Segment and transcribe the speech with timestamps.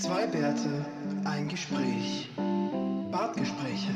[0.00, 0.84] Zwei Bärte,
[1.24, 2.28] ein Gespräch.
[3.10, 3.94] Bartgespräche.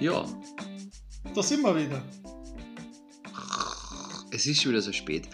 [0.00, 0.24] Ja,
[1.34, 2.02] Da sind wir wieder.
[4.30, 5.28] es ist schon wieder so spät.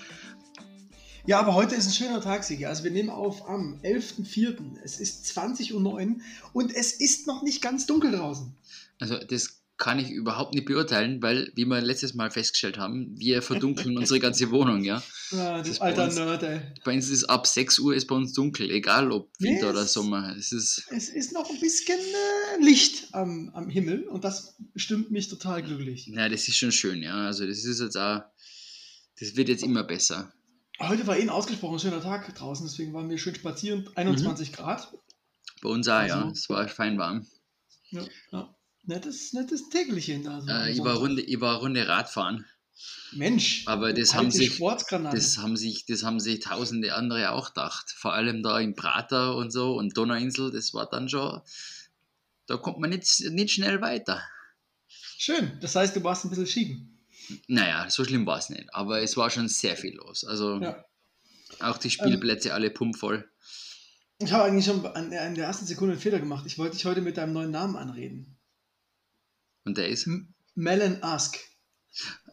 [1.26, 2.66] Ja, aber heute ist ein schöner Tag, Sigi.
[2.66, 4.78] Also wir nehmen auf am 11.04.
[4.84, 6.16] Es ist 20.09 Uhr
[6.52, 8.54] und es ist noch nicht ganz dunkel draußen.
[9.00, 13.42] Also das kann ich überhaupt nicht beurteilen, weil, wie wir letztes Mal festgestellt haben, wir
[13.42, 15.02] verdunkeln unsere ganze Wohnung, ja.
[15.30, 16.60] Das du alter bei uns- Nerd, ey.
[16.84, 19.70] Bei uns ist ab 6 Uhr ist bei uns dunkel, egal ob Winter Yes.
[19.72, 20.34] oder Sommer.
[20.36, 25.10] Es ist, Es ist noch ein bisschen äh, Licht am, am Himmel und das stimmt
[25.10, 26.06] mich total glücklich.
[26.06, 27.26] ja, das ist schon schön, ja.
[27.26, 28.22] Also das ist jetzt auch,
[29.20, 30.32] das wird jetzt immer besser.
[30.80, 33.88] Heute war eh ein ausgesprochen schöner Tag draußen, deswegen waren wir schön spazieren.
[33.94, 34.92] 21 Grad.
[35.62, 36.16] Bei uns auch, ja.
[36.20, 37.26] Also- Es war fein warm.
[37.90, 38.55] Ja, ja.
[38.86, 40.40] Nettes, nettes Tägelchen da.
[40.40, 40.96] so am Äh, ich, war.
[40.96, 42.44] Runde, ich war Runde Radfahren.
[43.12, 47.90] Mensch, Aber das haben sich, das haben sich, das haben sich tausende andere auch gedacht.
[47.96, 51.40] Vor allem da im Prater und so und Donauinsel, das war dann schon,
[52.46, 54.22] da kommt man nicht, nicht schnell weiter.
[54.88, 56.98] Schön, das heißt, du warst ein bisschen schieben.
[57.48, 60.24] Naja, so schlimm war es nicht, aber es war schon sehr viel los.
[60.24, 60.84] Also Ja.
[61.60, 63.28] auch die Spielplätze alle pumpvoll.
[64.18, 66.44] Ich habe eigentlich schon an der ersten Sekunde einen Fehler gemacht.
[66.46, 68.35] Ich wollte dich heute mit deinem neuen Namen anreden.
[69.66, 71.38] Und der ist, M Melon Ask.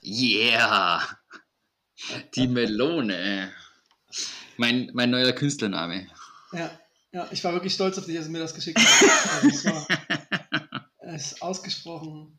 [0.03, 1.01] yeah,
[2.35, 3.51] die Melone.
[4.57, 6.07] Mein, mein neuer Künstlername.
[6.53, 6.79] Ja,
[7.11, 9.43] ja, ich war wirklich stolz auf dich, als du mir das geschickt hast.
[9.43, 9.87] Also es war
[10.99, 12.37] es ist ausgesprochen.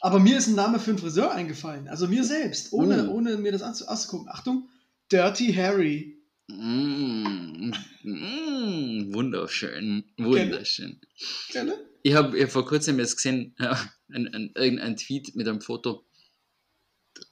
[0.00, 1.88] Aber mir ist ein Name für einen Friseur eingefallen.
[1.88, 3.14] Also mir selbst, ohne, Oh.
[3.14, 4.28] ohne mir das anzu- auszugucken.
[4.28, 4.68] Achtung,
[5.10, 6.16] Dirty Harry.
[6.48, 7.70] Mm,
[8.02, 11.00] mm, wunderschön, wunderschön.
[11.48, 11.74] Kenne?
[12.02, 13.78] Ich habe hab vor kurzem jetzt gesehen, ja,
[14.12, 16.06] ein, ein, irgendein Tweet mit einem Foto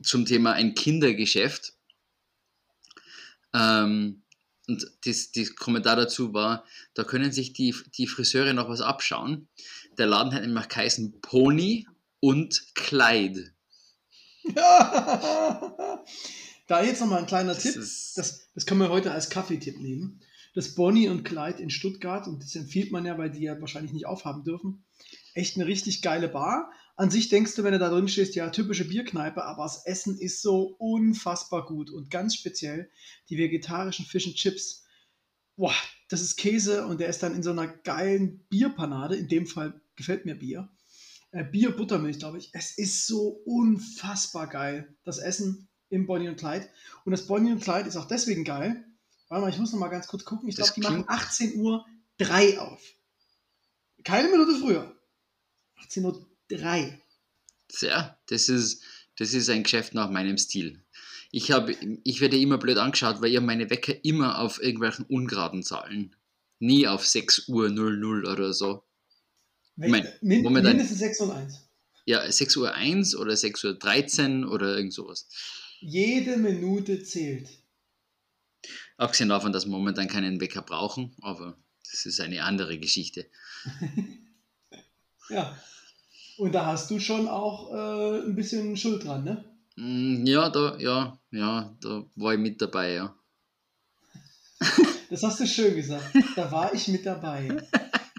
[0.02, 1.74] zum Thema ein Kindergeschäft.
[3.54, 4.22] Ähm,
[4.68, 9.48] und das, das Kommentar dazu war, da können sich die, die Friseure noch was abschauen.
[9.96, 11.88] Der Laden hat nämlich geheißen Pony
[12.20, 13.54] und Kleid.
[16.66, 17.76] da jetzt nochmal ein kleiner Das Tipp.
[17.76, 20.20] Das, das können wir heute als Kaffeetipp nehmen.
[20.58, 23.92] Das Bonnie und Clyde in Stuttgart, und das empfiehlt man ja, weil die ja wahrscheinlich
[23.92, 24.84] nicht aufhaben dürfen.
[25.32, 26.72] Echt eine richtig geile Bar.
[26.96, 30.18] An sich denkst du, wenn du da drin stehst, ja, typische Bierkneipe, aber das Essen
[30.18, 31.90] ist so unfassbar gut.
[31.90, 32.90] Und ganz speziell
[33.28, 34.82] die vegetarischen Fish and Chips.
[35.54, 35.74] Boah,
[36.08, 39.14] das ist Käse und der ist dann in so einer geilen Bierpanade.
[39.14, 40.68] In dem Fall gefällt mir Bier.
[41.30, 42.50] Äh, Bier, Buttermilch, glaube ich.
[42.52, 44.96] Es ist so unfassbar geil.
[45.04, 46.68] Das Essen im Bonnie und Clyde.
[47.04, 48.84] Und das Bonnie und Clyde ist auch deswegen geil.
[49.28, 50.48] Warte mal, ich muss noch mal ganz kurz gucken.
[50.48, 51.86] Ich glaube, die machen klingt- 18 Uhr
[52.18, 52.80] 3 auf.
[54.04, 54.96] Keine Minute früher.
[55.76, 57.00] 18 Uhr 3.
[57.82, 58.82] ja, das ist,
[59.16, 60.82] das ist ein Geschäft nach meinem Stil.
[61.30, 65.62] Ich, hab, ich werde immer blöd angeschaut, weil ihr meine Wecker immer auf irgendwelchen ungeraden
[65.62, 66.16] Zahlen.
[66.58, 68.82] Nie auf 6 Uhr 00 oder so.
[69.76, 71.60] mein, Min momentan- mindestens 6 und 1.
[72.06, 75.28] Ja, 6 Uhr 1 oder 6 Uhr 13 oder irgend sowas.
[75.80, 77.48] Jede Minute zählt.
[78.96, 81.56] Abgesehen davon, dass wir momentan keinen Wecker brauchen, aber
[81.90, 83.26] das ist eine andere Geschichte.
[85.30, 85.56] Ja.
[86.38, 89.44] Und da hast du schon auch äh, ein bisschen Schuld dran, ne?
[89.76, 93.14] Mm, Ja, da, ja, ja, da war ich mit dabei, ja.
[95.10, 96.04] Das hast du schön gesagt.
[96.36, 97.62] Da war ich mit dabei.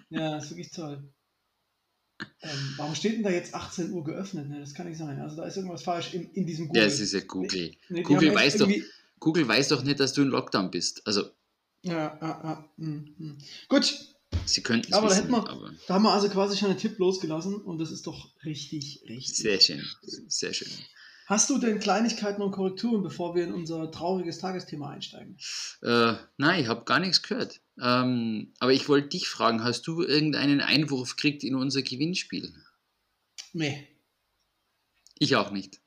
[0.10, 1.04] Ja, ist wirklich toll.
[2.42, 4.50] Ähm, warum steht denn da jetzt 18 Uhr geöffnet?
[4.50, 5.20] Ne, das kann nicht sein.
[5.22, 6.82] Also da ist irgendwas falsch in, in diesem Google.
[6.82, 7.72] Ja, es ist ja Google.
[7.90, 8.70] Nee, Google weiß doch-
[9.20, 11.06] Google weiß doch nicht, dass du in Lockdown bist.
[11.06, 11.30] Also,
[11.84, 12.70] Ja, ja, ja.
[12.78, 13.38] hm, hm.
[13.68, 14.16] Gut,
[14.46, 16.70] sie könnten es Aber da wissen, hätten wir- aber da haben wir also quasi schon
[16.70, 19.38] einen Tipp losgelassen und das ist doch richtig, richtig.
[19.38, 19.86] sehr schön,
[20.28, 20.68] sehr schön.
[21.28, 25.38] Hast du denn Kleinigkeiten und Korrekturen, bevor wir in unser trauriges Tagesthema einsteigen?
[25.84, 27.62] Äh, nein, ich habe gar nichts gehört.
[27.80, 32.52] Ähm, aber ich wollte dich fragen, hast du irgendeinen Einwurf gekriegt in unser Gewinnspiel?
[33.54, 33.88] Nee.
[35.20, 35.80] Ich auch nicht.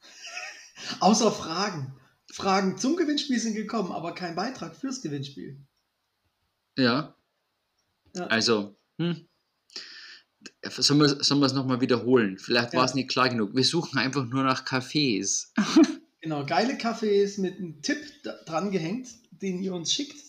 [1.00, 1.94] Außer Fragen.
[2.32, 5.60] Fragen zum Gewinnspiel sind gekommen, aber kein Beitrag fürs Gewinnspiel.
[6.76, 7.16] Ja.
[8.14, 8.26] Ja.
[8.26, 9.26] Also, hm.
[10.68, 12.38] Sollen wir sollen wir es nochmal wiederholen?
[12.38, 12.78] Vielleicht Ja.
[12.78, 13.54] war es nicht klar genug.
[13.54, 15.52] Wir suchen einfach nur nach Cafés.
[16.22, 17.98] Genau, geile Cafés mit einem Tipp
[18.46, 20.20] dran gehängt, den ihr uns schickt,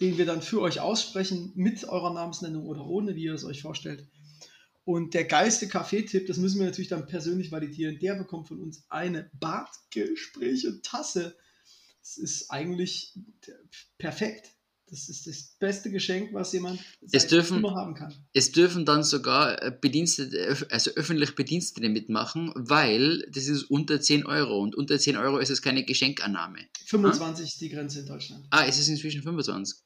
[0.00, 3.62] den wir dann für euch aussprechen, mit eurer Namensnennung oder ohne, wie ihr es euch
[3.62, 4.08] vorstellt.
[4.82, 8.86] Und der geilste Kaffeetipp, das müssen wir natürlich dann persönlich validieren, der bekommt von uns
[8.88, 11.36] eine Bartgespräche-Tasse.
[12.06, 13.18] Das ist eigentlich
[13.98, 14.52] perfekt.
[14.88, 16.78] Das ist das beste Geschenk, was jemand
[17.10, 18.14] Es dürfen- immer haben kann.
[18.32, 24.00] Es dürfen dann sogar äh, Bedienstete, öff- also öffentlich Bedienstete mitmachen, weil das ist unter
[24.00, 26.60] 10 Euro und unter 10 Euro ist es keine Geschenkannahme.
[26.84, 28.46] 25 ist die Grenze in Deutschland.
[28.50, 29.76] Ah, es ist inzwischen 25.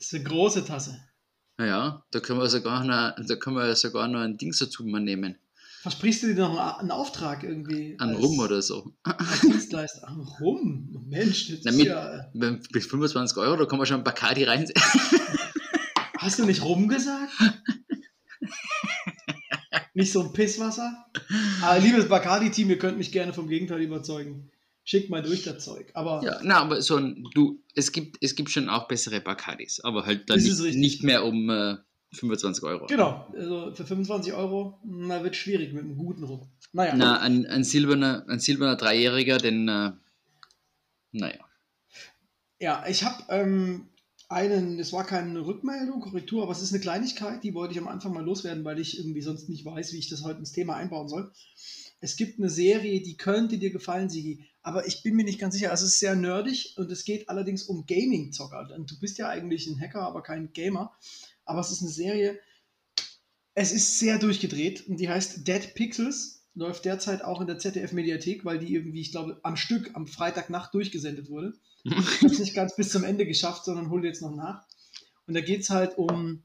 [0.00, 1.00] Das ist eine große Tasse.
[1.58, 5.00] Naja, da können wir sogar noch, da können wir sogar noch ein Ding dazu mal
[5.00, 5.38] nehmen.
[5.82, 7.96] Versprichst du dir noch einen Auftrag irgendwie?
[7.98, 8.92] Als- Rum oder so.
[9.42, 10.06] Dienstleister.
[10.06, 11.06] Ein Rum?
[11.08, 12.30] Mensch, das Na, ist mit- ja.
[12.70, 14.64] Bis 25 Euro, da kann man schon Bacardi rein.
[16.18, 17.32] Hast du nicht Rum gesagt?
[19.94, 21.04] nicht so ein Pisswasser?
[21.62, 24.50] Aber liebes Bacardi-Team, ihr könnt mich gerne vom Gegenteil überzeugen.
[24.84, 25.90] Schickt mal durch das Zeug.
[25.94, 29.80] Aber Ja, na, aber so ein, du, es gibt, es gibt schon auch bessere Bacardis,
[29.80, 31.76] aber halt dann nicht, nicht mehr um äh,
[32.12, 32.86] 25 Euro.
[32.86, 36.48] genau, also für 25 Euro, na, wird schwierig mit einem guten Rum.
[36.72, 36.94] Naja.
[36.94, 39.92] Na, ein, ein silberner, ein silberner Dreijähriger, den, äh,
[41.12, 41.40] naja.
[42.58, 43.88] Ja, ich habe ähm,
[44.28, 47.88] einen, es war keine Rückmeldung, Korrektur, aber es ist eine Kleinigkeit, die wollte ich am
[47.88, 50.76] Anfang mal loswerden, weil ich irgendwie sonst nicht weiß, wie ich das heute ins Thema
[50.76, 51.32] einbauen soll.
[52.00, 55.54] Es gibt eine Serie, die könnte dir gefallen, Sigi, aber ich bin mir nicht ganz
[55.54, 55.70] sicher.
[55.70, 58.68] Also es ist sehr nerdig und es geht allerdings um Gaming-Zocker.
[58.78, 60.92] Du bist ja eigentlich ein Hacker, aber kein Gamer.
[61.44, 62.38] Aber es ist eine Serie,
[63.54, 66.40] es ist sehr durchgedreht und die heißt Dead Pixels.
[66.54, 70.74] Läuft derzeit auch in der ZDF-Mediathek, weil die irgendwie, ich glaube, am Stück am Freitagnacht
[70.74, 71.54] durchgesendet wurde.
[71.84, 74.64] Ich habe es nicht ganz bis zum Ende geschafft, sondern hole jetzt noch nach.
[75.26, 76.44] Und da geht es halt um,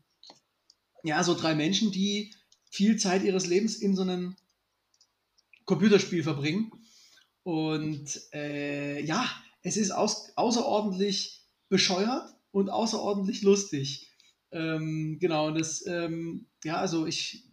[1.03, 2.33] ja, so drei Menschen, die
[2.71, 4.35] viel Zeit ihres Lebens in so einem
[5.65, 6.71] Computerspiel verbringen.
[7.43, 9.29] Und äh, ja,
[9.61, 14.06] es ist aus, außerordentlich bescheuert und außerordentlich lustig.
[14.51, 17.43] Ähm, genau, und das, ähm, ja, also ich,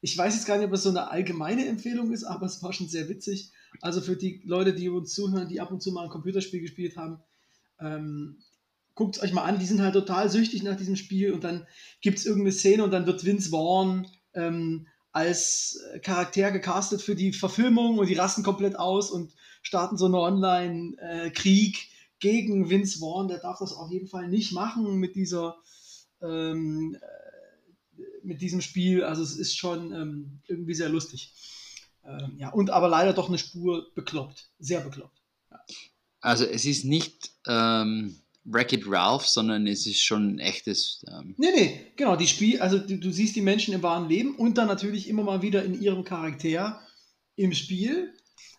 [0.00, 2.72] ich weiß jetzt gar nicht, ob es so eine allgemeine Empfehlung ist, aber es war
[2.72, 3.52] schon sehr witzig.
[3.80, 6.96] Also für die Leute, die uns zuhören, die ab und zu mal ein Computerspiel gespielt
[6.96, 7.18] haben,
[7.80, 8.38] ähm,
[8.94, 11.66] guckt es euch mal an, die sind halt total süchtig nach diesem Spiel und dann
[12.00, 17.14] gibt es irgendeine Szene und dann wird Vince Vaughn ähm, als äh, Charakter gecastet für
[17.14, 19.32] die Verfilmung und die rasten komplett aus und
[19.62, 21.88] starten so einen Online-Krieg
[22.18, 23.28] gegen Vince Vaughn.
[23.28, 25.56] Der darf das auf jeden Fall nicht machen mit dieser
[26.24, 29.04] ähm, äh, mit diesem Spiel.
[29.04, 31.32] Also es ist schon ähm, irgendwie sehr lustig.
[32.04, 34.50] Ähm, ja, und aber leider doch eine Spur bekloppt.
[34.58, 35.20] Sehr bekloppt.
[36.20, 41.04] Also es ist nicht ähm, Wreck-It Ralph, sondern es ist schon ein echtes.
[41.08, 44.34] Ähm, Nee, nee, genau, die Spiel, also du, du siehst die Menschen im wahren Leben
[44.36, 46.80] und dann natürlich immer mal wieder in ihrem Charakter
[47.36, 48.14] im Spiel.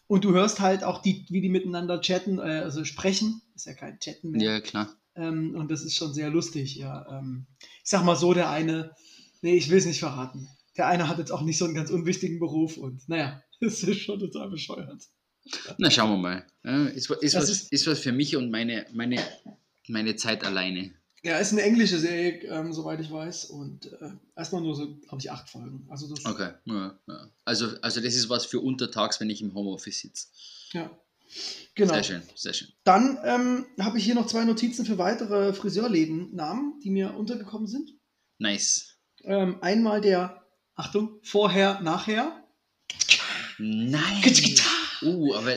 [0.07, 3.41] Und du hörst halt auch, die, wie die miteinander chatten, äh, also sprechen.
[3.55, 4.41] Ist ja kein Chatten mehr.
[4.41, 4.95] ja, klar.
[5.15, 7.05] Ähm, und das ist schon sehr lustig, ja.
[7.19, 7.45] Ähm,
[7.83, 8.91] ich sag mal so, der eine,
[9.41, 10.47] nee, ich will es nicht verraten.
[10.77, 14.01] Der eine hat jetzt auch nicht so einen ganz unwichtigen Beruf und naja, es ist
[14.01, 15.03] schon total bescheuert.
[15.77, 16.47] Na, schauen wir mal.
[16.63, 19.19] Ja, ist, ist, was, ist- ist was für mich und meine, meine,
[19.87, 20.93] meine Zeit alleine.
[21.23, 23.45] Ja, ist eine englische Serie, ähm, soweit ich weiß.
[23.45, 25.87] Und äh, erstmal nur so, glaube ich, acht Folgen.
[25.89, 26.51] Also das, Okay.
[26.65, 27.29] Ja, ja.
[27.45, 30.27] Also, also das ist was für untertags, wenn ich im Homeoffice sitze.
[30.73, 30.89] ja.
[31.75, 31.93] Genau.
[31.93, 32.69] Sehr schön, sehr schön.
[32.83, 37.91] Dann ähm, habe ich hier noch zwei Notizen für weitere Friseurläden-Namen, die mir untergekommen sind.
[38.37, 38.97] Nice.
[39.23, 40.45] Ähm, einmal der,
[40.75, 42.43] Achtung, vorher, nachher.
[43.57, 44.23] Nein.
[45.01, 45.55] Uh, aber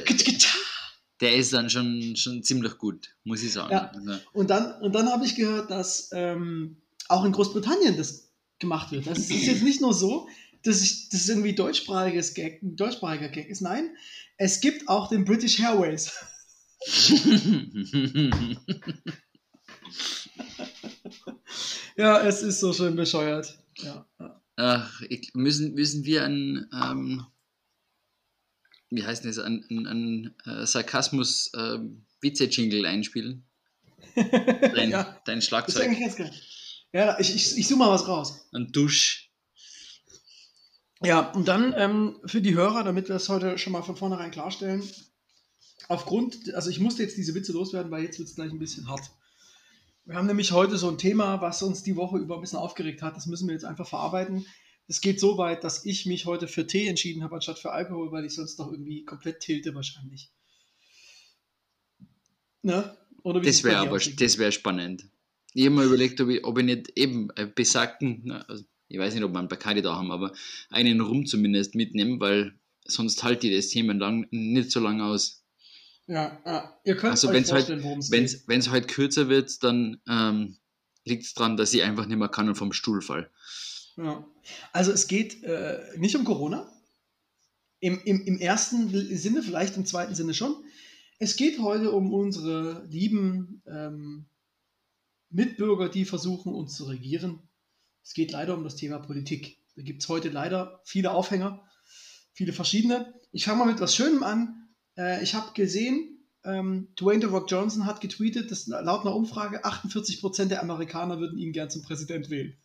[1.21, 3.73] der ist dann schon, schon ziemlich gut, muss ich sagen.
[3.73, 3.91] Ja.
[3.91, 8.93] Also, Und dann, und dann habe ich gehört, dass ähm, auch in Großbritannien das gemacht
[8.93, 9.07] wird.
[9.07, 10.29] Das ist jetzt nicht nur so,
[10.69, 13.61] dass ich, das irgendwie deutschsprachiges Gag, ein deutschsprachiger Gag ist.
[13.61, 13.97] Nein,
[14.37, 16.13] es gibt auch den British Airways.
[21.99, 23.59] Ja, es ist so schön bescheuert.
[23.79, 24.07] Ja.
[24.55, 27.27] Ach, ich, müssen, müssen wir ein, ähm,
[28.91, 33.45] wie heißt das, ein, ein äh, Sarkasmus ähm, Witze-Jingle einspielen?
[34.15, 36.31] Dein, ja dein das ist Schlagzeug.
[36.93, 38.49] Ja, ich, ich, ich suche mal was raus.
[38.53, 39.28] Ein Dusch.
[41.03, 44.31] Ja, und dann ähm, für die Hörer, damit wir es heute schon mal von vornherein
[44.31, 44.83] klarstellen,
[45.89, 48.89] aufgrund, also ich musste jetzt diese Witze loswerden, weil jetzt wird es gleich ein bisschen
[48.89, 49.11] hart.
[50.05, 53.03] Wir haben nämlich heute so ein Thema, was uns die Woche über ein bisschen aufgeregt
[53.03, 53.17] hat.
[53.17, 54.47] Das müssen wir jetzt einfach verarbeiten.
[54.89, 58.11] Es geht so weit, dass ich mich heute für Tee entschieden habe, anstatt für Alkohol,
[58.11, 60.33] weil ich sonst noch irgendwie komplett tilte wahrscheinlich.
[62.63, 62.97] Ne?
[63.23, 65.05] Oder wie Das wäre aber das wär spannend.
[65.53, 69.15] Ich habe mir überlegt, ob ich, ob ich nicht eben besagten, na, also ich weiß
[69.15, 70.33] nicht, ob wir einen Bacardi da haben, aber
[70.71, 72.55] einen Rum zumindest mitnehmen, weil
[72.87, 75.45] sonst halte ich das Thema lang, nicht so lange aus.
[76.07, 76.81] Ja, ja.
[76.85, 78.45] ihr könnt Also euch wenn's halt- vorstellen, worum es Wenn geht.
[78.49, 80.57] es halt kürzer wird, dann ähm,
[81.05, 83.31] liegt es daran, dass ich einfach nicht mehr kann und vom Stuhl fall.
[83.97, 84.27] Ja.
[84.73, 86.71] Also es geht äh, nicht um Corona.
[87.81, 90.55] Im, im, Im ersten Sinne, vielleicht im zweiten Sinne schon.
[91.19, 94.27] Es geht heute um unsere lieben ähm,
[95.31, 97.41] Mitbürger, die versuchen, uns zu regieren.
[98.09, 99.59] Es geht leider um das Thema Politik.
[99.77, 101.63] Da gibt es heute leider viele Aufhänger,
[102.33, 103.13] viele verschiedene.
[103.33, 104.71] Ich fange mal mit etwas Schönem an.
[104.97, 109.63] Äh, ich habe gesehen, ähm, Dwayne The Rock Johnson hat getweetet, dass laut einer Umfrage
[109.63, 112.57] 48% der Amerikaner würden ihn gern zum Präsident wählen.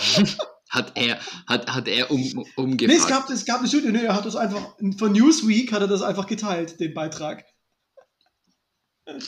[0.70, 2.90] hat er, hat, hat er um, umgefragt?
[2.90, 5.82] Nee, es gab, es gab eine Studie, nee, er hat das einfach, von Newsweek hat
[5.82, 7.44] er das einfach geteilt, den Beitrag.
[9.06, 9.18] Ja.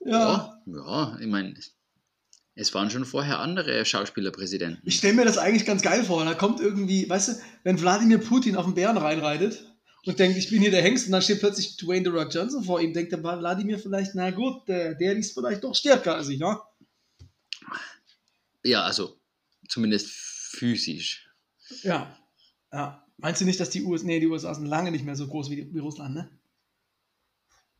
[0.00, 1.54] Ja, ja ich meine,
[2.58, 4.80] es waren schon vorher andere Schauspielerpräsidenten.
[4.82, 6.24] Ich stelle mir das eigentlich ganz geil vor.
[6.24, 7.32] Da kommt irgendwie, weißt du,
[7.64, 9.62] wenn Wladimir Putin auf den Bären reinreitet
[10.06, 12.64] und denkt, ich bin hier der Hengst, und dann steht plötzlich Dwayne The Rock Johnson
[12.64, 16.30] vor ihm, denkt der Wladimir vielleicht, na gut, der, der ist vielleicht doch stärker als
[16.30, 16.58] ich, ne?
[18.64, 19.18] Ja, also
[19.68, 21.28] zumindest physisch.
[21.82, 22.16] Ja,
[22.72, 23.06] ja.
[23.18, 25.50] Meinst du nicht, dass die USA, nee, die USA sind lange nicht mehr so groß
[25.50, 26.30] wie, wie Russland, ne?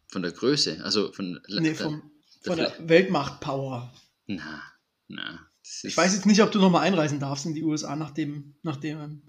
[0.09, 2.11] Von der Größe, also von, nee, vom,
[2.43, 3.93] von der Weltmachtpower.
[4.27, 4.63] Na,
[5.09, 5.47] na.
[5.83, 8.77] Ich weiß jetzt nicht, ob du nochmal einreisen darfst in die USA nach dem, nach
[8.77, 9.23] dem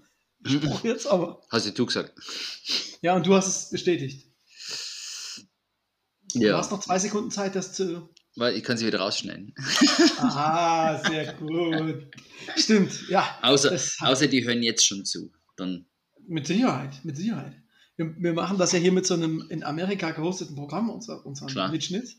[0.44, 1.42] Spruch jetzt, aber.
[1.50, 2.14] Hast du gesagt.
[3.02, 4.26] Ja, und du hast es bestätigt.
[6.34, 6.52] Ja.
[6.52, 8.08] Du hast noch zwei Sekunden Zeit, das zu.
[8.36, 9.54] Weil ich kann sie wieder rausschneiden.
[10.20, 12.08] Ah, sehr gut.
[12.56, 13.38] Stimmt, ja.
[13.42, 15.32] Außer, außer die hören jetzt schon zu.
[15.56, 15.86] Dann.
[16.26, 17.54] Mit Sicherheit, mit Sicherheit.
[17.96, 21.70] Wir, wir machen das ja hier mit so einem in Amerika gehosteten Programm, unser, unseren
[21.70, 22.16] Mitschnitt.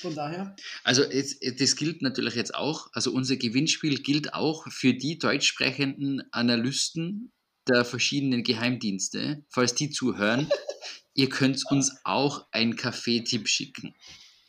[0.00, 0.54] Von daher.
[0.84, 5.46] Also es, das gilt natürlich jetzt auch, also unser Gewinnspiel gilt auch für die deutsch
[5.46, 7.32] sprechenden Analysten
[7.68, 10.48] der verschiedenen Geheimdienste, falls die zuhören.
[11.14, 13.94] ihr könnt uns auch einen Kaffeetipp schicken.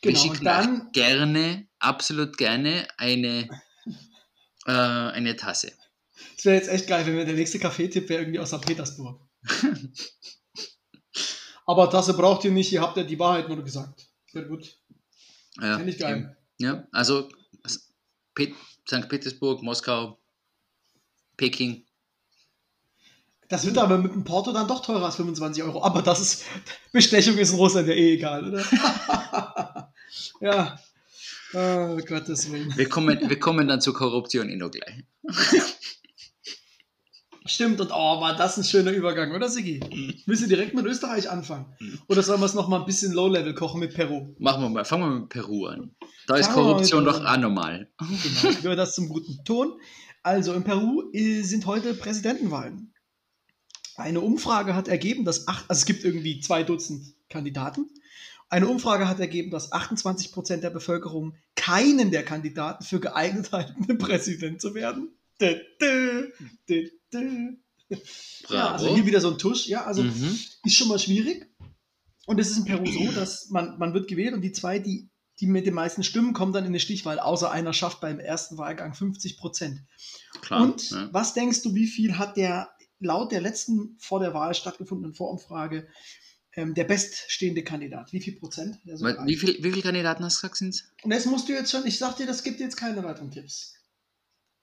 [0.02, 3.48] Genau, Wir schicken dann, gerne, absolut gerne eine,
[4.66, 5.72] äh, eine Tasse.
[6.36, 8.60] Das wäre jetzt echt geil, wenn wir der nächste Kaffeetipp wäre irgendwie aus St.
[8.60, 9.20] Petersburg.
[11.66, 14.08] Aber Tasse braucht ihr nicht, ihr habt ja die Wahrheit nur gesagt.
[14.32, 14.79] Sehr gut.
[15.60, 16.36] Ja, Finde ich geil.
[16.58, 17.28] Ja, also
[18.34, 18.54] Pet
[18.88, 19.08] St.
[19.08, 20.18] Petersburg, Moskau,
[21.36, 21.84] Peking.
[23.48, 25.82] Das wird aber mit dem Porto dann doch teurer als 25 Euro.
[25.82, 26.44] Aber das ist,
[26.92, 28.64] Bestechung ist in Russland ja eh egal, oder?
[30.40, 30.78] ja.
[31.52, 32.72] Oh, Gottes Willen.
[32.76, 35.04] Wir kommen, wir kommen dann zur Korruption eh noch gleich.
[37.46, 39.80] Stimmt, und oh, war das ein schöner Übergang, oder Sigi?
[40.26, 41.66] Müssen wir direkt mit Österreich anfangen?
[42.08, 44.34] Oder sollen wir es nochmal ein bisschen Low-Level kochen mit Peru?
[44.38, 45.90] Machen wir mal, fangen wir mit Peru an.
[46.26, 47.88] Da ist Korruption doch anormal.
[47.98, 49.80] Genau, gehört das zum guten Ton.
[50.22, 52.92] Also in Peru äh, sind heute Präsidentenwahlen.
[53.96, 57.88] Eine Umfrage hat ergeben, dass acht, also es gibt irgendwie zwei Dutzend Kandidaten.
[58.48, 63.86] Eine Umfrage hat ergeben, dass 28 Prozent der Bevölkerung keinen der Kandidaten für geeignet halten,
[63.98, 65.08] Präsident zu werden.
[68.48, 69.66] Ja, also hier wieder so ein Tusch.
[69.66, 70.38] Ja, also Mhm.
[70.64, 71.50] ist schon mal schwierig.
[72.26, 75.08] Und es ist in Peru so, dass man, man wird gewählt und die zwei, die,
[75.40, 77.18] die mit den meisten Stimmen, kommen dann in eine Stichwahl.
[77.18, 79.80] Außer einer schafft beim ersten Wahlgang 50 Prozent.
[80.40, 80.62] Klar.
[80.62, 81.08] Und ja.
[81.12, 82.70] was denkst du, wie viel hat der
[83.00, 85.88] laut der letzten vor der Wahl stattgefundenen Vorumfrage
[86.54, 88.12] ähm, der beststehende Kandidat?
[88.12, 88.78] Wie viel Prozent?
[88.84, 91.86] Wie, viel, wie viele Kandidaten hast du gesagt, sind Und das musst du jetzt schon,
[91.86, 93.74] ich sag dir, das gibt jetzt keine weiteren Tipps.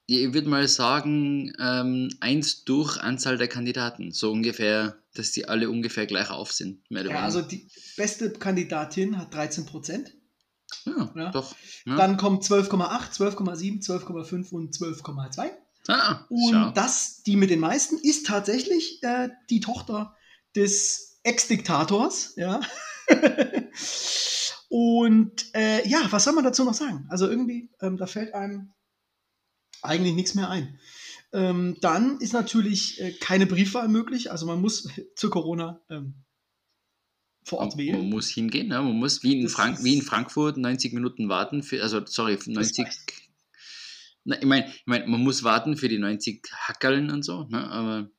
[0.10, 4.14] Ich würde mal sagen, ähm, eins durch Anzahl der Kandidaten.
[4.14, 6.82] So ungefähr, dass die alle ungefähr gleich auf sind.
[6.90, 10.14] Ja, also die beste Kandidatin hat 13 Prozent.
[10.86, 11.32] ja, ja.
[11.32, 11.54] doch.
[11.86, 11.98] Ja.
[11.98, 15.52] Dann kommt 12,8, 12,7, 12,5 und 12,2.
[15.90, 16.72] ah, Und schau.
[16.72, 20.16] das, die mit den meisten, ist tatsächlich äh, die Tochter
[20.56, 22.36] des Ex-Diktators.
[22.38, 22.62] Ja.
[24.70, 27.06] Und äh, ja, was soll man dazu noch sagen?
[27.10, 28.74] Also irgendwie, ähm, da fällt einem
[29.82, 30.80] eigentlich nichts mehr ein.
[31.34, 34.32] Ähm, dann ist natürlich äh, keine Briefwahl möglich.
[34.32, 36.24] Also man muss zu Corona ähm,
[37.44, 38.10] vor Ort Man, man wählen.
[38.10, 38.82] muss hingehen, ja.
[38.82, 42.52] man muss wie in, Frank wie in Frankfurt 90 Minuten warten für, also sorry, für
[42.52, 42.86] 90.
[42.86, 43.14] reicht.
[44.26, 47.70] Na, ich meine, ich mein, man muss warten für die 90 Hackerln und so, ne?
[47.70, 48.10] aber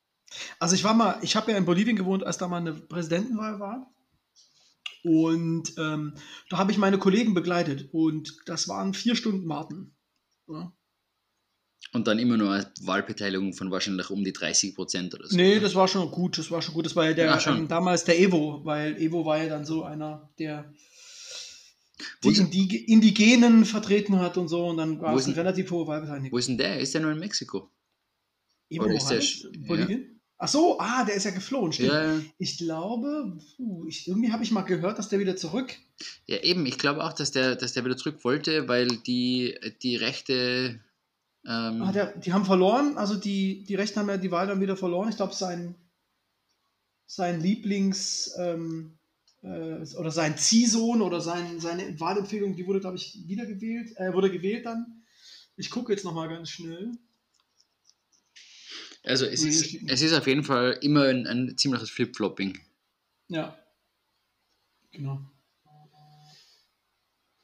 [0.59, 3.61] Also ich war mal, ich habe ja in Bolivien gewohnt, als da mal eine Präsidentenwahl
[3.61, 3.95] war.
[5.05, 6.15] Und ähm,
[6.49, 9.95] da habe ich meine Kollegen begleitet und das waren vier Stunden warten.
[10.49, 10.73] Ja.
[11.93, 15.37] Und dann immer nur eine Wahlbeteiligung von wahrscheinlich um die 30 Prozent oder so.
[15.37, 16.87] Nee, das war schon gut, das war schon gut.
[16.87, 19.85] Das war ja der, Ja, ähm, damals der Evo, weil Evo war ja dann so
[19.85, 20.73] einer, der
[22.23, 26.33] die Indige Indigenen vertreten hat und so und dann war es eine relativ hohe Wahlbeteiligung.
[26.33, 26.79] Wo ist denn der?
[26.79, 27.71] Ist der nur in Mexiko?
[28.71, 29.23] Evo oder ist der
[29.67, 30.21] Bolivien?
[30.41, 31.89] Ach so, ah, der ist ja geflohen, stimmt.
[31.89, 35.77] Ja, Ich glaube, puh, ich, irgendwie habe ich mal gehört, dass der wieder zurück
[36.27, 36.67] ja, eben.
[36.67, 40.81] Ich glaube auch, dass der, dass der wieder zurück wollte, weil die, die Rechte.
[41.49, 44.61] Ähm, Ah, der, die haben verloren, also die, die Rechten haben ja die Wahl dann
[44.61, 45.09] wieder verloren.
[45.09, 45.75] Ich glaube, sein,
[47.07, 48.99] sein Lieblings, ähm,
[49.43, 54.31] äh, oder sein Ziehsohn oder sein, seine Wahlempfehlung, die wurde, glaube ich, wiedergewählt, äh, wurde
[54.31, 55.05] gewählt dann.
[55.57, 56.93] Ich gucke jetzt nochmal ganz schnell.
[59.05, 62.59] Also es ist, es ist auf jeden Fall immer ein, ein ziemliches Flip-Flopping.
[63.29, 63.59] Ja.
[64.91, 65.21] Genau.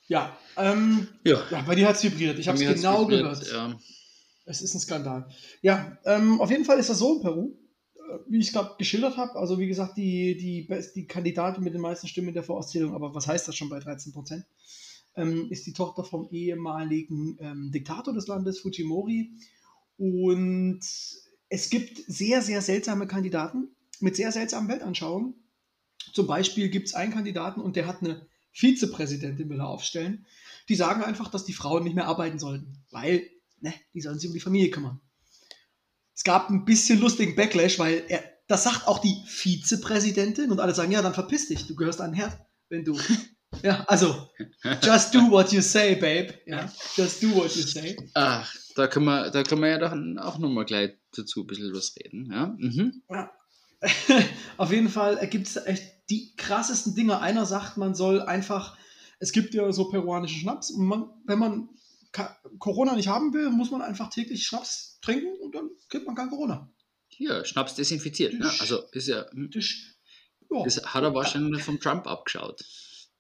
[0.07, 1.43] Ja, ähm, Ja.
[1.51, 2.39] ja, bei dir hat es vibriert.
[2.39, 3.51] Ich habe es genau gehört.
[3.51, 3.79] Ja.
[4.47, 5.29] Es ist ein Skandal.
[5.63, 7.57] Ja, ähm, auf jeden Fall ist das so in Peru,
[7.95, 9.37] äh, wie ich es gerade geschildert habe.
[9.37, 13.15] Also wie gesagt, die, die, die Kandidatin mit den meisten Stimmen in der Vorauszählung, aber
[13.15, 14.45] was heißt das schon bei 13 Prozent,
[15.17, 19.33] ähm, ist die Tochter vom ehemaligen ähm, Diktator des Landes, Fujimori.
[19.97, 20.81] Und
[21.49, 23.69] es gibt sehr, sehr seltsame Kandidaten
[24.01, 25.35] mit sehr seltsamen Weltanschauungen.
[26.13, 30.27] Zum Beispiel gibt es einen Kandidaten und der hat eine Vizepräsidentin will er aufstellen.
[30.69, 33.29] Die sagen einfach, dass die Frauen nicht mehr arbeiten sollten, weil
[33.61, 35.01] ne, die sollen sich um die Familie kümmern.
[36.15, 40.75] Es gab ein bisschen lustigen Backlash, weil er, das sagt auch die Vizepräsidentin und alle
[40.75, 42.97] sagen, ja, dann verpiss dich, du gehörst an den Herd, wenn du.
[43.63, 44.31] Ja, also,
[44.83, 46.35] just do what you say, babe.
[46.47, 47.97] Ja, just do what you say.
[48.15, 49.93] Ach, da können wir, da können wir ja doch
[50.25, 52.31] auch nochmal gleich dazu ein bisschen was reden.
[52.33, 52.55] Ja?
[52.59, 53.03] Mhm.
[53.09, 53.33] Ja.
[54.57, 57.21] Auf jeden Fall gibt es echt die krassesten Dinge.
[57.21, 58.77] Einer sagt, man soll einfach,
[59.19, 60.71] es gibt ja so peruanischen Schnaps.
[60.71, 61.69] Und man, wenn man
[62.13, 66.15] Ka- Corona nicht haben will, muss man einfach täglich Schnaps trinken und dann kriegt man
[66.15, 66.71] kein Corona.
[67.09, 68.35] Hier, Schnaps desinfiziert.
[68.35, 68.51] Ne?
[68.61, 69.65] Also ist ja, hm, Das,
[70.51, 72.65] ja, das hat er wahrscheinlich vom Trump abgeschaut.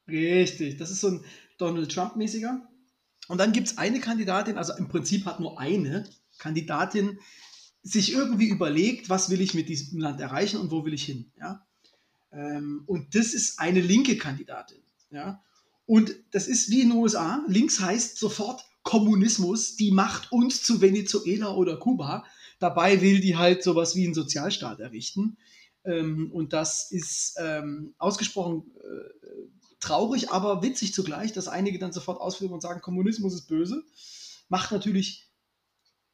[0.09, 0.77] richtig.
[0.79, 1.25] Das ist so ein
[1.59, 2.69] Donald Trump-mäßiger.
[3.29, 7.19] Und dann gibt es eine Kandidatin, also im Prinzip hat nur eine Kandidatin
[7.83, 11.33] sich irgendwie überlegt, was will ich mit diesem Land erreichen und wo will ich hin.
[11.39, 11.67] Ja?
[12.35, 14.83] Ähm, und das ist eine linke Kandidatin.
[15.11, 15.43] Ja?
[15.87, 17.45] Und das ist wie in den USA.
[17.47, 22.25] Links heißt sofort Kommunismus, die macht uns zu Venezuela oder Kuba.
[22.59, 25.37] Dabei will die halt sowas wie einen Sozialstaat errichten.
[25.85, 29.45] Ähm, und das ist ähm, ausgesprochen äh,
[29.81, 33.85] traurig, aber witzig zugleich, dass einige dann sofort ausflippen und sagen, Kommunismus ist böse.
[34.49, 35.31] Macht natürlich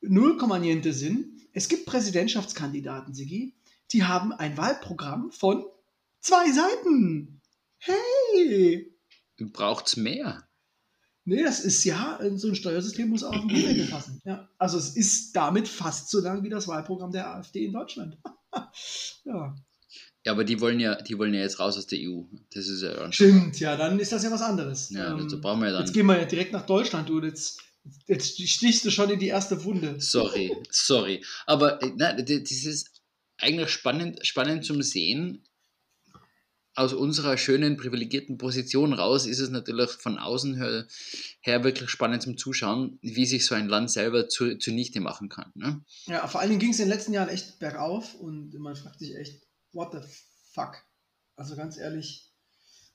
[0.00, 1.40] null niente Sinn.
[1.52, 3.54] Es gibt Präsidentschaftskandidaten, Sigi,
[3.92, 5.64] die haben ein Wahlprogramm von
[6.20, 7.40] zwei Seiten.
[7.78, 8.92] Hey!
[9.38, 10.46] Braucht's mehr?
[11.24, 14.20] Nee, das ist ja, so ein Steuersystem muss auch auf den Deckel passen.
[14.24, 18.18] Ja, also es ist damit fast so lang wie das Wahlprogramm der AfD in Deutschland.
[19.24, 19.54] ja,
[20.24, 22.22] Ja, aber die wollen ja, die wollen ja jetzt raus aus der EU.
[22.52, 24.90] Das ist ja dann stimmt, ja, dann ist das ja was anderes.
[24.90, 25.84] Ja, Ähm, dazu brauchen wir ja dann.
[25.84, 27.22] Jetzt gehen wir ja direkt nach Deutschland, du.
[27.22, 27.60] Jetzt,
[28.06, 30.00] jetzt stichst du schon in die erste Wunde.
[30.00, 31.24] Sorry, sorry.
[31.46, 33.02] Aber äh, na, das ist
[33.38, 35.44] eigentlich spannend, spannend zum Sehen.
[36.80, 40.86] Aus unserer schönen privilegierten Position raus ist es natürlich von außen her,
[41.42, 45.52] her wirklich spannend zum Zuschauen, wie sich so ein Land selber zu, zunichte machen kann.
[45.54, 45.84] Ne?
[46.06, 48.98] Ja, vor allen Dingen ging es in den letzten Jahren echt bergauf und man fragt
[48.98, 49.42] sich echt,
[49.74, 49.98] what the
[50.54, 50.78] fuck?
[51.36, 52.30] Also ganz ehrlich,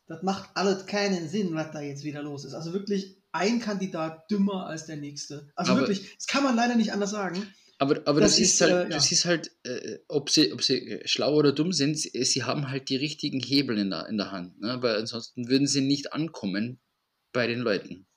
[0.08, 2.56] das macht alles keinen Sinn, was da jetzt wieder los ist.
[2.56, 5.52] Also wirklich ein Kandidat dümmer als der nächste.
[5.56, 7.45] Also Aber- wirklich, das kann man leider nicht anders sagen.
[7.78, 8.90] Aber, aber Das das, ist, ist, halt, äh, ja.
[8.90, 12.70] das ist halt, äh, ob, sie, ob sie schlau oder dumm sind, sie, sie haben
[12.70, 14.60] halt die richtigen Hebel in der, in der Hand.
[14.62, 14.78] Ne?
[14.82, 16.80] Weil ansonsten würden sie nicht ankommen
[17.34, 18.08] bei den Leuten.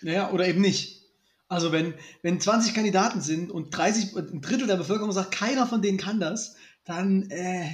[0.00, 1.02] Naja, oder eben nicht.
[1.48, 5.82] Also wenn, wenn 20 Kandidaten sind und 30, ein Drittel der Bevölkerung sagt, keiner von
[5.82, 7.68] denen kann das, dann äh,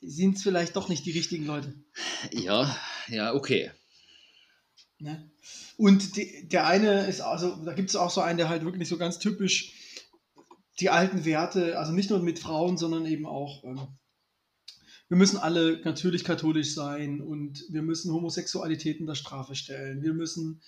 [0.00, 1.74] sind es vielleicht doch nicht die richtigen Leute.
[2.32, 2.74] Ja,
[3.08, 3.70] ja, okay.
[4.98, 5.30] Ne?
[5.76, 8.88] Und die, der eine ist, also da gibt es auch so einen, der halt wirklich
[8.88, 9.72] so ganz typisch
[10.80, 13.80] die alten Werte, also nicht nur mit Frauen, sondern eben auch, ähm,
[15.08, 20.02] wir müssen alle natürlich katholisch sein und wir müssen Homosexualität unter Strafe stellen.
[20.02, 20.60] Wir müssen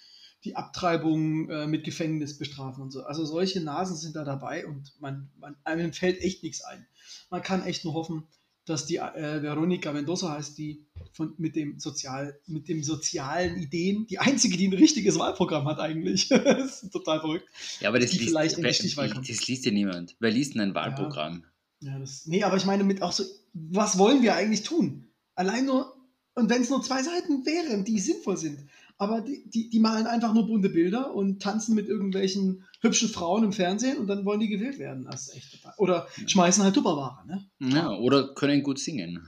[0.44, 3.03] die Abtreibung äh, mit Gefängnis bestrafen und so.
[3.03, 6.87] Also solche Nasen sind da dabei und man, man, einem fällt echt nichts ein.
[7.31, 8.29] Man kann echt nur hoffen,
[8.68, 14.07] dass die äh, Veronica Mendoza heißt, die von, mit, dem Sozial, mit dem sozialen Ideen,
[14.07, 16.28] die einzige, die ein richtiges Wahlprogramm hat eigentlich.
[16.28, 17.48] das ist total verrückt.
[17.81, 20.16] Ja, aber das liest, wer- das liest ja niemand.
[20.20, 21.44] Wer liest denn ein Wahlprogramm?
[21.81, 25.09] Ja, das, nee, aber ich meine mit auch so, was wollen wir eigentlich tun?
[25.35, 25.94] Allein nur,
[26.35, 30.07] und wenn es nur zwei Seiten wären, die sinnvoll sind, aber die, die, die malen
[30.07, 34.41] einfach nur bunte Bilder und tanzen mit irgendwelchen hübschen Frauen im Fernsehen und dann wollen
[34.41, 35.05] die gewählt werden.
[35.05, 35.75] Das ist echt total.
[35.79, 37.49] Oder schmeißen halt Tupperware, ne?
[37.59, 39.27] Ja, oder können gut singen.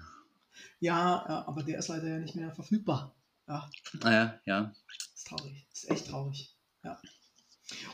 [0.79, 3.15] Ja, ja, aber der ist leider ja nicht mehr verfügbar.
[3.47, 3.69] Ja,
[4.03, 4.73] Naja, ja.
[5.15, 5.67] ist traurig.
[5.73, 6.55] Ist echt traurig.
[6.85, 7.01] Ja.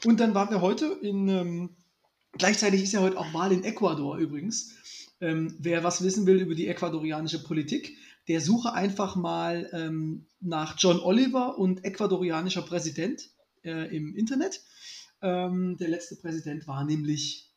[0.04, 1.76] Und dann waren wir heute in, ähm,
[2.32, 4.74] gleichzeitig ist ja heute auch Wahl in Ecuador übrigens.
[5.20, 7.96] Ähm, wer was wissen will über die ecuadorianische Politik,
[8.28, 13.30] der suche einfach mal ähm, nach John Oliver und ecuadorianischer Präsident
[13.64, 14.60] äh, im Internet.
[15.22, 17.50] Ähm, der letzte Präsident war nämlich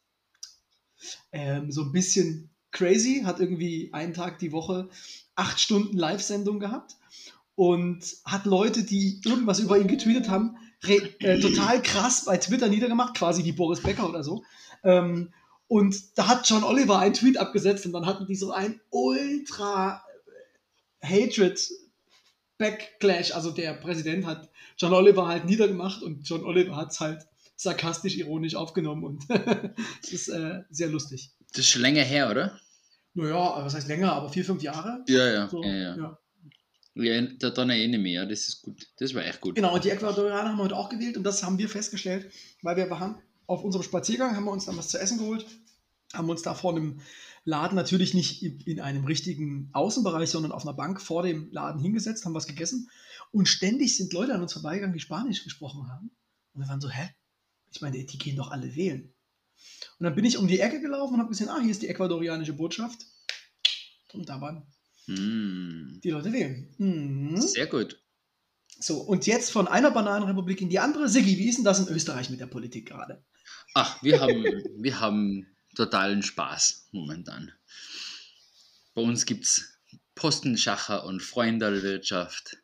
[1.32, 4.90] ähm, so ein bisschen crazy, hat irgendwie einen Tag die Woche
[5.36, 6.96] acht Stunden Live-Sendung gehabt
[7.56, 13.16] und hat Leute, die irgendwas über ihn getweetet haben, äh, total krass bei Twitter niedergemacht,
[13.16, 14.44] quasi wie Boris Becker oder so.
[14.84, 15.34] Ähm,
[15.68, 20.04] und da hat John Oliver einen Tweet abgesetzt und dann hatten die so ein ultra
[21.02, 21.70] Hatred
[22.58, 23.34] Backlash.
[23.34, 27.28] Also der Präsident hat John Oliver halt niedergemacht und John Oliver hat es halt
[27.60, 29.26] sarkastisch, ironisch aufgenommen und
[30.02, 31.32] es ist äh, sehr lustig.
[31.52, 32.58] Das ist schon länger her, oder?
[33.14, 35.04] Naja, was heißt länger, aber vier, fünf Jahre.
[35.08, 35.50] Ja, ja.
[35.50, 35.98] So, ja, ja.
[35.98, 37.04] ja.
[37.04, 38.88] ja da, dann erinnere ich mich, ja, das ist gut.
[38.98, 39.56] Das war echt gut.
[39.56, 42.78] Genau, und die Ecuadorianer haben wir heute auch gewählt und das haben wir festgestellt, weil
[42.78, 45.46] wir waren auf unserem Spaziergang, haben wir uns dann was zu essen geholt,
[46.14, 47.02] haben uns da vor einem
[47.44, 52.24] Laden natürlich nicht in einem richtigen Außenbereich, sondern auf einer Bank vor dem Laden hingesetzt,
[52.24, 52.90] haben was gegessen
[53.32, 56.10] und ständig sind Leute an uns vorbeigegangen, die Spanisch gesprochen haben.
[56.54, 57.10] Und wir waren so, hä?
[57.72, 59.14] Ich meine, die gehen doch alle wählen.
[60.00, 61.88] Und dann bin ich um die Ecke gelaufen und habe gesehen, ah, hier ist die
[61.88, 63.06] ecuadorianische Botschaft.
[64.14, 64.66] Und da waren
[65.10, 66.00] Hm.
[66.04, 66.74] die Leute wählen.
[66.78, 67.42] Mhm.
[67.42, 68.00] Sehr gut.
[68.80, 71.10] So, und jetzt von einer Bananenrepublik in die andere.
[71.10, 73.24] Siggi, wie ist denn das in Österreich mit der Politik gerade?
[73.74, 74.44] Ach, wir haben,
[74.78, 77.52] wir haben totalen Spaß momentan.
[78.94, 79.80] Bei uns gibt es
[80.16, 82.58] Postenschacher und Freundelwirtschaft.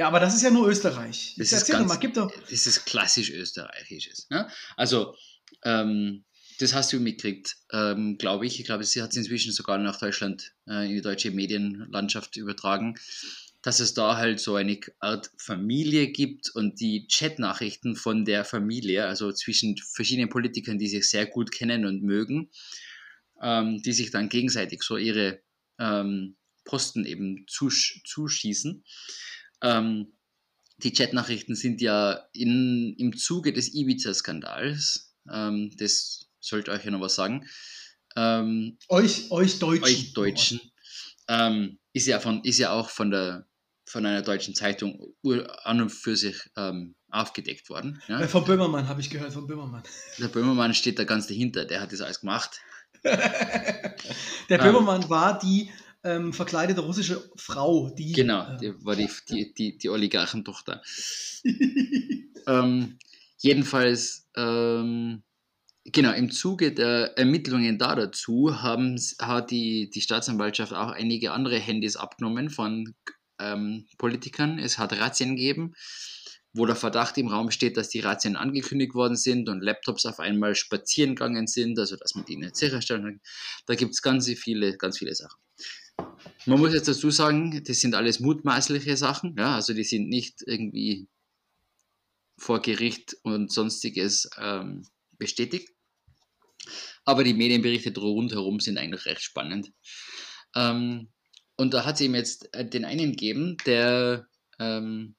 [0.00, 1.34] Ja, aber das ist ja nur Österreich.
[1.36, 2.32] Das ist ganz- mal, gib doch.
[2.48, 4.30] Das ist klassisch österreichisches.
[4.30, 4.48] Ne?
[4.74, 5.14] Also,
[5.62, 6.24] ähm,
[6.58, 8.58] das hast du mitgekriegt, ähm, glaube ich.
[8.58, 12.94] Ich glaube, sie hat es inzwischen sogar nach Deutschland äh, in die deutsche Medienlandschaft übertragen,
[13.60, 19.04] dass es da halt so eine Art Familie gibt und die Chatnachrichten von der Familie,
[19.04, 22.50] also zwischen verschiedenen Politikern, die sich sehr gut kennen und mögen,
[23.42, 25.42] ähm, die sich dann gegenseitig so ihre
[25.78, 28.82] ähm, Posten eben zusch zuschießen.
[29.62, 30.12] Ähm,
[30.78, 37.00] die Chatnachrichten sind ja in, im Zuge des Ibiza-Skandals, ähm, das sollte euch ja noch
[37.02, 37.46] was sagen,
[38.16, 39.84] ähm, Euch, euch Deutschen.
[39.84, 40.60] euch Deutschen,
[41.28, 43.46] ähm, ist, ja von, ist ja auch von, der,
[43.84, 45.14] von einer deutschen Zeitung
[45.64, 48.00] an und für sich ähm, aufgedeckt worden.
[48.08, 48.26] Äh, Ja?
[48.28, 49.82] von Böhmermann habe ich gehört, von Böhmermann.
[50.18, 52.58] Der Böhmermann steht da ganz dahinter, der hat das alles gemacht.
[53.04, 54.58] Der.
[54.58, 55.70] Böhmermann war die
[56.02, 58.12] ähm, verkleidete russische Frau, die.
[58.12, 60.82] Genau, äh, die war die, die, die, die Oligarchentochter.
[62.46, 62.98] Ähm,
[63.38, 65.22] jedenfalls, ähm,
[65.84, 71.58] genau, im Zuge der Ermittlungen da dazu haben, hat die, die Staatsanwaltschaft auch einige andere
[71.58, 72.94] Handys abgenommen von
[73.38, 74.58] ähm, Politikern.
[74.58, 75.74] Es hat Razzien gegeben,
[76.52, 80.18] wo der Verdacht im Raum steht, dass die Razzien angekündigt worden sind und Laptops auf
[80.18, 83.20] einmal spazieren gegangen sind, also dass man die nicht sicherstellen kann.
[83.66, 85.38] Da gibt es ganz viele, ganz viele Sachen.
[86.46, 90.42] Man muss jetzt dazu sagen, das sind alles mutmaßliche Sachen, ja, also die sind nicht
[90.46, 91.08] irgendwie
[92.38, 94.86] vor Gericht und sonstiges ähm,
[95.18, 95.68] bestätigt.
[97.04, 99.72] Aber die Medienberichte rundherum sind eigentlich recht spannend.
[100.54, 101.08] Ähm,
[101.56, 104.26] und da hat es eben jetzt äh, den einen gegeben, der
[104.58, 105.14] ähm,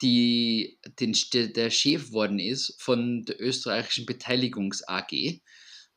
[0.00, 5.40] die, den, der der Chef worden ist von der österreichischen Beteiligungs AG.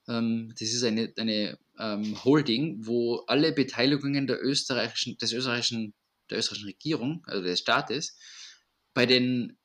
[0.07, 5.93] Ähm, das ist eine, eine ähm, Holding, wo alle Beteiligungen der österreichischen, des österreichischen,
[6.29, 8.17] der österreichischen Regierung, also des Staates,
[8.93, 9.57] bei den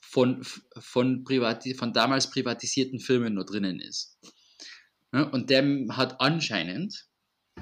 [0.00, 0.44] von,
[0.78, 4.18] von, privati von damals privatisierten Firmen noch drinnen ist.
[5.12, 7.06] Ja, und der hat anscheinend,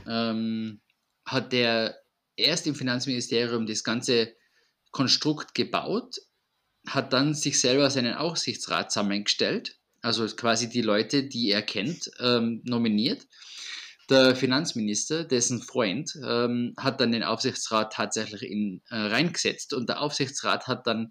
[0.06, 0.80] ähm,
[1.24, 1.98] hat der
[2.36, 4.34] erst im Finanzministerium das ganze
[4.90, 6.16] Konstrukt gebaut,
[6.86, 12.62] hat dann sich selber seinen Aufsichtsrat zusammengestellt, also quasi die Leute, die er kennt, ähm,
[12.64, 13.26] nominiert.
[14.10, 20.00] Der Finanzminister, dessen Freund, ähm, hat dann den Aufsichtsrat tatsächlich in, äh, reingesetzt und der
[20.00, 21.10] Aufsichtsrat hat dann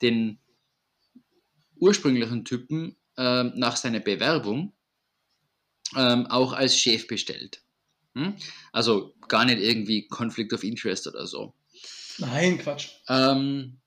[0.00, 0.38] den
[1.76, 4.72] ursprünglichen Typen ähm, nach seiner Bewerbung
[5.96, 7.62] ähm, auch als Chef bestellt.
[8.14, 8.36] Hm?
[8.72, 11.54] Also gar nicht irgendwie Conflict of Interest oder so.
[12.18, 12.88] Nein, Quatsch.
[13.08, 13.77] Ähm,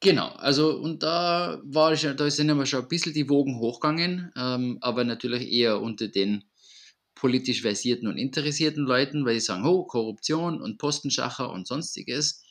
[0.00, 4.32] genau, also und da war ich, da sind aber schon ein bisschen die Wogen hochgegangen,
[4.36, 6.44] ähm, aber natürlich eher unter den
[7.14, 12.42] politisch versierten und interessierten Leuten, weil die sagen, oh, Korruption und Postenschacher und sonstiges.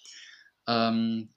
[0.68, 1.30] Ähm,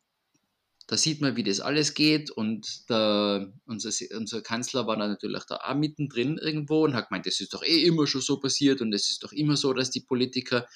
[0.86, 5.44] da sieht man, wie das alles geht und der, unser, unser Kanzler war da natürlich
[5.44, 8.82] da auch mittendrin irgendwo und hat gemeint, das ist doch eh immer schon so passiert
[8.82, 10.66] und es ist doch immer so, dass die Politiker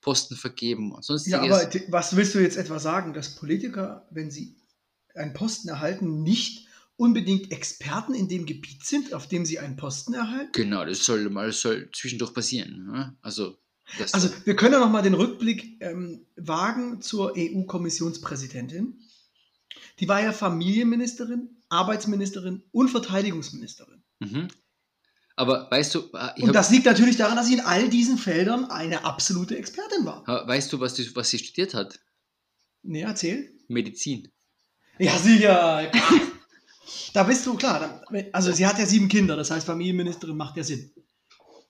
[0.00, 1.38] Posten vergeben und sonstiges.
[1.38, 4.56] Ja, aber was willst du jetzt etwa sagen, dass Politiker, wenn sie
[5.16, 10.14] einen Posten erhalten, nicht unbedingt Experten in dem Gebiet sind, auf dem sie einen Posten
[10.14, 10.52] erhalten?
[10.52, 12.86] Genau, das soll mal soll zwischendurch passieren.
[12.86, 13.16] Ne?
[13.20, 13.58] Also,
[14.12, 18.98] Also wir können ja noch mal den Rückblick ähm, wagen zur EU-Kommissionspräsidentin.
[20.00, 24.02] Die war ja Familienministerin, Arbeitsministerin und Verteidigungsministerin.
[24.20, 24.48] mhm.
[25.38, 28.64] Aber weißt du, äh, Und das liegt natürlich daran, dass sie in all diesen Feldern
[28.64, 30.26] eine absolute Expertin war.
[30.26, 32.00] weißt du, was, die, was sie studiert hat?
[32.82, 33.52] Nee, erzähl.
[33.68, 34.32] Medizin.
[34.98, 35.90] Ja, sicher.
[37.14, 38.02] da bist du klar.
[38.32, 40.90] Also sie hat ja sieben Kinder, das heißt Familienministerin macht ja Sinn.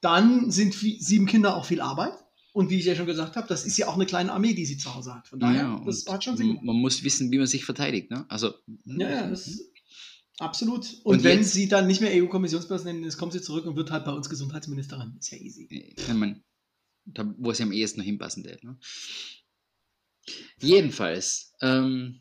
[0.00, 2.12] Dann sind sieben Kinder auch viel Arbeit.
[2.52, 4.64] Und wie ich ja schon gesagt habe, das ist ja auch eine kleine Armee, die
[4.64, 5.28] sie zu Hause hat.
[5.28, 6.58] Von daher, Ja, das hat schon Sinn.
[6.62, 8.10] Man muss wissen, wie man sich verteidigt.
[8.10, 8.24] Ne?
[8.30, 8.54] Also,
[8.86, 9.60] Ja, ja, das
[10.38, 10.86] absolut.
[11.04, 13.90] Und, Und wenn jetzt- sie dann nicht mehr EU-Kommissionspräsidentin ist, kommt sie zurück und wird
[13.90, 15.16] halt bei uns Gesundheitsministerin.
[15.18, 15.66] Ist ja easy.
[15.68, 16.44] ich mein,
[17.04, 18.64] da, wo sie am ehesten noch hinpassen wird.
[18.64, 18.78] Ne?
[20.60, 22.20] Jedenfalls, ähm,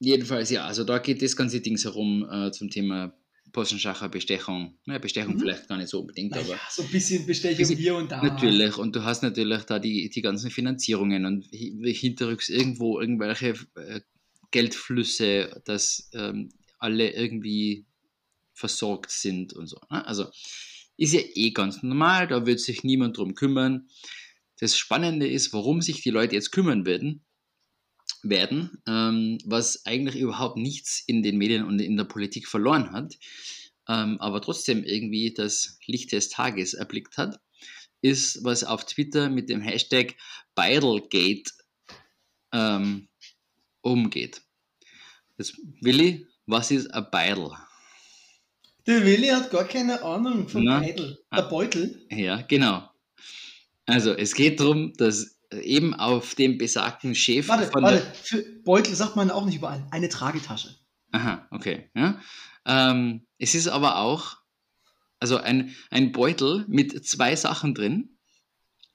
[0.00, 3.14] jedenfalls, ja, also da geht das ganze Ding herum äh, zum Thema
[3.52, 4.78] Postenschacher, Bestechung.
[4.86, 5.40] Ja, Bestechung Mhm.
[5.40, 8.22] vielleicht gar nicht so unbedingt, aber Naja, so ein bisschen Bestechung Bisschen- hier und da.
[8.22, 13.54] Natürlich, und du hast natürlich da die, die ganzen Finanzierungen und hi- hinterrücks irgendwo irgendwelche
[13.76, 14.00] äh,
[14.50, 17.86] Geldflüsse, dass ähm, alle irgendwie
[18.54, 19.76] versorgt sind und so.
[19.90, 20.06] Ne?
[20.06, 20.26] Also
[20.96, 23.88] ist ja eh ganz normal, da wird sich niemand drum kümmern.
[24.60, 27.24] Das Spannende ist, warum sich die Leute jetzt kümmern werden,
[28.28, 33.18] werden, ähm, was eigentlich überhaupt nichts in den Medien und in der Politik verloren hat,
[33.88, 37.40] ähm, aber trotzdem irgendwie das Licht des Tages erblickt hat,
[38.00, 40.16] ist, was auf Twitter mit dem Hashtag
[40.54, 41.52] Beidelgate
[42.52, 43.08] ähm,
[43.80, 44.42] umgeht.
[45.36, 47.50] Das, Willi, was ist ein Beidel?
[48.86, 50.80] Der Willi hat gar keine Ahnung von Na.
[50.80, 51.18] Beutel.
[51.30, 51.42] Ah.
[51.42, 52.06] Der Beutel.
[52.10, 52.88] Ja, genau.
[53.86, 58.06] Also es geht darum, dass eben auf dem besagten Chef Warte, von warte.
[58.22, 59.86] Für Beutel sagt man auch nicht überall.
[59.90, 60.76] Eine Tragetasche.
[61.12, 61.90] Aha, okay.
[61.94, 62.20] Ja.
[62.66, 64.36] Ähm, es ist aber auch,
[65.20, 68.18] also ein, ein Beutel mit zwei Sachen drin.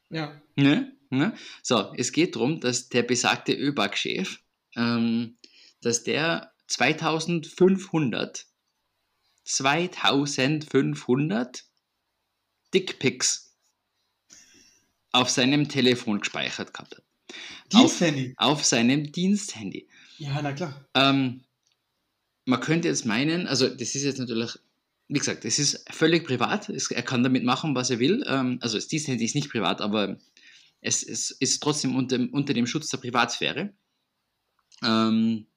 [0.09, 0.41] Ja.
[0.55, 0.95] Ne?
[1.09, 1.33] Ne?
[1.61, 4.39] So, es geht darum, dass der besagte ÖBAG-Chef,
[4.75, 5.37] ähm,
[5.81, 8.45] dass der 2500,
[9.43, 11.65] 2500
[12.73, 13.52] Dickpics
[15.13, 17.03] auf seinem Telefon gespeichert gehabt hat.
[17.71, 18.33] Diensthandy.
[18.37, 19.87] Auf seinem Diensthandy.
[20.17, 20.85] Ja, na klar.
[20.93, 21.43] Ähm,
[22.45, 24.51] man könnte jetzt meinen, also das ist jetzt natürlich,
[25.07, 26.69] wie gesagt, es ist völlig privat.
[26.69, 28.23] Es, er kann damit machen, was er will.
[28.27, 30.17] Ähm, also das Handy ist nicht privat, aber
[30.81, 33.73] es, es ist trotzdem unter, unter dem Schutz der Privatsphäre.
[34.83, 35.47] Ähm,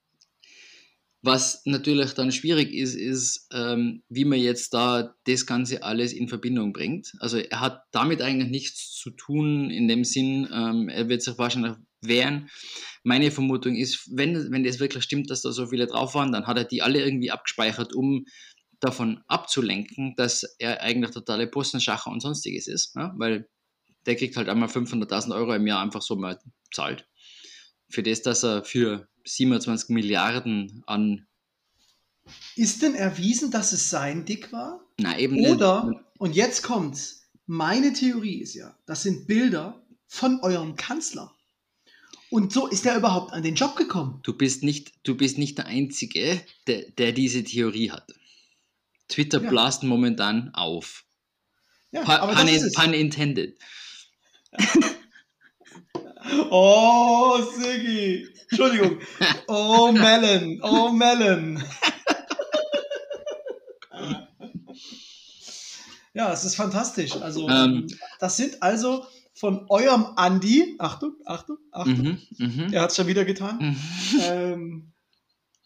[1.27, 6.29] was natürlich dann schwierig ist, ist, ähm, wie man jetzt da das Ganze alles in
[6.29, 7.13] Verbindung bringt.
[7.19, 11.37] Also er hat damit eigentlich nichts zu tun in dem Sinn, ähm, er wird sich
[11.37, 12.49] wahrscheinlich wehren.
[13.03, 16.47] Meine Vermutung ist, wenn, wenn das wirklich stimmt, dass da so viele drauf waren, dann
[16.47, 18.25] hat er die alle irgendwie abgespeichert, um
[18.81, 22.95] davon abzulenken, dass er eigentlich totale Postenschacher und sonstiges ist.
[22.95, 23.15] Ja?
[23.17, 23.49] Weil
[24.07, 26.39] der kriegt halt einmal 500.000 Euro im Jahr einfach so mal
[26.73, 27.09] zahlt.
[27.89, 31.27] Für das, dass er für 27 Milliarden an,
[32.57, 34.81] Ist denn erwiesen, dass es sein Dick war?
[34.99, 40.77] na eben Oder, und jetzt kommt's, meine Theorie ist ja, das sind Bilder von eurem
[40.77, 41.33] Kanzler.
[42.31, 44.21] Und so ist er überhaupt an den Job gekommen.
[44.25, 48.13] Du bist nicht, du bist nicht der Einzige, der, der diese Theorie hat.
[49.09, 49.49] Twitter Ja.
[49.49, 51.05] blast momentan auf.
[51.93, 52.75] Ja, Pun, aber pun, das ist in, es.
[52.75, 53.59] pun intended.
[56.51, 58.27] Oh, Siggi.
[58.51, 58.99] Entschuldigung.
[59.49, 60.61] Oh, Melon.
[60.63, 61.63] Oh, Melon.
[66.15, 67.13] Ja, es ist fantastisch.
[67.17, 67.87] Also, Ähm.
[68.19, 72.73] das sind also von eurem Andi, Achtung, Achtung, Achtung, Mhm, mhm.
[72.73, 73.77] er hat es schon wieder getan, Mhm.
[74.23, 74.93] ähm,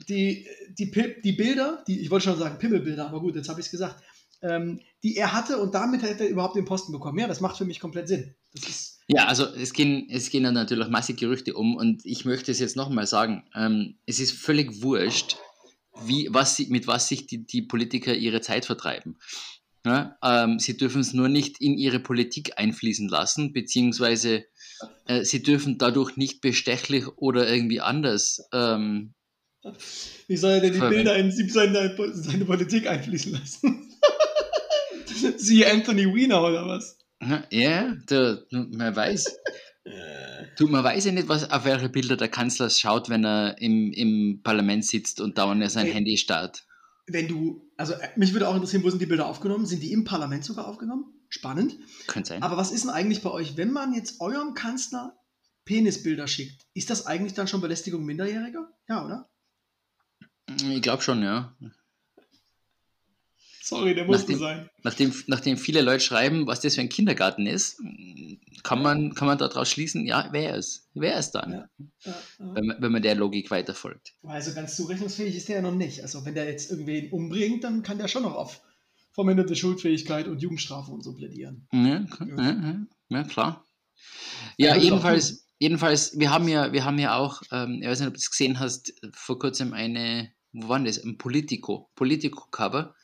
[0.08, 0.90] die, die,
[1.22, 4.02] die Bilder, die, ich wollte schon sagen Pimmelbilder, aber gut, jetzt habe ich es gesagt,
[4.42, 7.18] ähm, die er hatte und damit hat er überhaupt den Posten bekommen.
[7.18, 8.34] Ja, das macht für mich komplett Sinn.
[8.52, 12.24] Das ist, Ja, also es gehen, es gehen dann natürlich massig Gerüchte um und ich
[12.24, 15.36] möchte es jetzt nochmal sagen, ähm, es ist völlig wurscht,
[16.04, 19.18] wie, was sie, mit was sich die, die Politiker ihre Zeit vertreiben.
[19.84, 24.44] Ja, ähm, sie dürfen es nur nicht in ihre Politik einfließen lassen, beziehungsweise
[25.06, 28.46] äh, sie dürfen dadurch nicht bestechlich oder irgendwie anders.
[28.52, 29.14] Ähm,
[30.28, 30.78] wie soll er denn die.
[30.78, 33.90] Bilder in seine, seine Politik einfließen lassen?
[35.36, 36.99] Siehe Anthony Weiner oder was?
[37.50, 39.36] Ja, der, man weiß.
[40.56, 43.92] Du, man weiß ja nicht, was, auf welche Bilder der Kanzler schaut, wenn er im,
[43.92, 45.92] im Parlament sitzt und dauernd sein Ey.
[45.92, 46.64] Handy starrt.
[47.06, 49.66] Wenn du, also äh, mich würde auch interessieren, wo sind die Bilder aufgenommen?
[49.66, 51.06] Sind die im Parlament sogar aufgenommen?
[51.28, 51.76] Spannend.
[52.06, 52.42] Könnte sein.
[52.42, 55.16] Aber was ist denn eigentlich bei euch, wenn man jetzt eurem Kanzler
[55.64, 56.66] Penisbilder schickt?
[56.74, 58.68] Ist das eigentlich dann schon Belästigung Minderjähriger?
[58.88, 59.30] Ja, oder?
[60.48, 61.56] Ich glaube schon, ja.
[63.70, 64.68] Sorry, der musste sein.
[64.82, 67.80] Nachdem, nachdem viele Leute schreiben, was das für ein Kindergarten ist,
[68.62, 70.88] kann man, kann man daraus schließen, ja, wer ist?
[70.94, 71.52] Wer ist dann?
[71.52, 71.68] Ja.
[71.78, 72.54] Ja, ja.
[72.54, 74.14] Wenn, man- wenn man der Logik weiterfolgt.
[74.22, 76.02] Also ganz zurechnungsfähig ist der ja noch nicht.
[76.02, 78.60] Also wenn der jetzt irgendwen umbringt, dann kann der schon noch auf
[79.12, 81.66] verminderte Schuldfähigkeit und Jugendstrafe und so plädieren.
[81.72, 83.64] Ja, ja, ja, ja klar.
[84.56, 88.08] Ja, Ja, jedenfalls, jedenfalls, wir haben ja, wir haben ja auch, ähm, ich weiß nicht,
[88.08, 91.02] ob du es gesehen hast, vor kurzem eine, wo war denn das?
[91.02, 92.94] Ein Politico, Politico-Cover.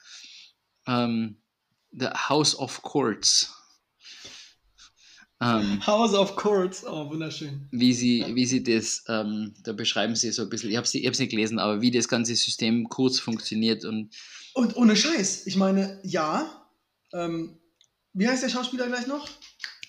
[0.86, 1.36] Ähm,
[1.92, 3.52] The House of Courts.
[5.40, 7.68] Ähm, House of Courts, oh, wunderschön.
[7.70, 10.94] wie sie, wie sie das, ähm, da beschreiben sie so ein bisschen, ich habe es
[10.94, 14.14] nicht gelesen, aber wie das ganze System kurz funktioniert und
[14.54, 16.66] Und ohne Scheiß, ich meine, ja,
[17.12, 17.58] ähm,
[18.14, 19.28] wie heißt der Schauspieler gleich noch?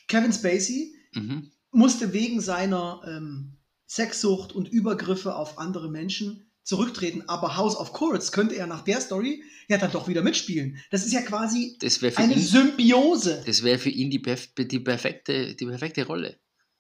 [0.10, 3.58] Kevin Spacey mhm, musste wegen seiner ähm,
[3.88, 8.99] Sexsucht und Übergriffe auf andere Menschen zurücktreten, aber House of Courts könnte er nach der
[8.99, 10.77] Story ja dann doch wieder mitspielen.
[10.91, 13.41] Das ist ja quasi das wäre für eine ihn, Symbiose.
[13.45, 16.38] das wäre für ihn die, perf die, perfekte, die perfekte Rolle.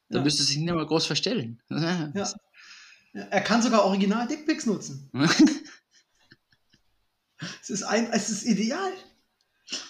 [0.09, 0.23] Da Ja.
[0.23, 1.61] müsste sich nicht mal groß verstellen.
[3.13, 5.09] Ja, Er kann sogar original Dickpics nutzen.
[7.61, 8.91] Es ist, ein, es ist ideal.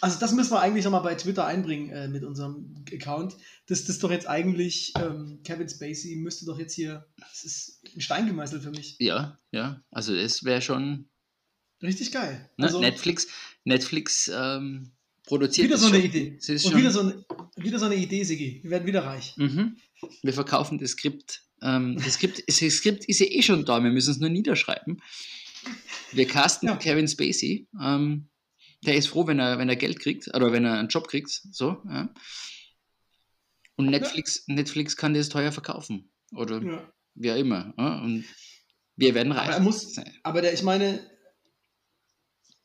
[0.02, 3.38] Also das müssen wir eigentlich nochmal bei Twitter einbringen äh, mit unserem Account.
[3.68, 7.82] Das, das ist doch jetzt eigentlich, ähm, Kevin Spacey müsste doch jetzt hier, das ist
[7.96, 8.96] ein Stein gemeißelt für mich.
[9.00, 11.10] Ja, ja, also das wäre schon
[11.84, 12.50] Richtig geil.
[12.58, 12.66] ne?
[12.66, 13.28] Also Netflix,
[13.66, 14.94] Netflix ähm,
[15.26, 16.06] produziert wieder so eine schon.
[16.06, 16.40] Idee.
[16.66, 18.62] Und wieder so, eine, wieder so eine Idee, Sigi.
[18.64, 19.36] Wir werden wieder reich.
[19.38, 19.78] mhm.
[20.24, 21.44] Wir verkaufen das Skript.
[21.62, 25.02] Ähm, das, Skript das Skript ist ja eh schon da, wir müssen es nur niederschreiben.
[26.14, 26.78] Wir casten Ja.
[26.78, 27.68] Kevin Spacey.
[27.80, 28.28] Ähm,
[28.86, 31.30] der ist froh, wenn er, wenn er Geld kriegt oder wenn er einen Job kriegt.
[31.52, 32.14] So, ja.
[33.76, 36.12] Und Netflix, Netflix kann das teuer verkaufen.
[36.34, 36.94] Oder Ja.
[37.16, 37.74] wie auch immer.
[37.78, 38.02] Ja?
[38.02, 38.26] Und
[38.96, 39.48] wir werden reich.
[39.48, 41.10] Aber er muss, aber der, ich meine,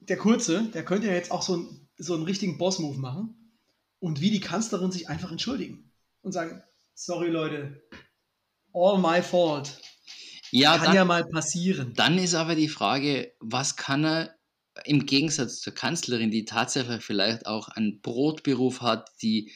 [0.01, 3.59] der Kurze, der könnte ja jetzt auch so, ein, so einen richtigen Boss-Move machen
[3.99, 6.63] und wie die Kanzlerin sich einfach entschuldigen und sagen,
[6.95, 7.83] sorry Leute,
[8.73, 9.81] all my fault.
[10.51, 11.93] ja, Kann dann, ja mal passieren.
[11.95, 14.35] Dann ist aber die Frage, was kann er
[14.85, 19.53] im Gegensatz zur Kanzlerin, die tatsächlich vielleicht auch einen Brotberuf hat, die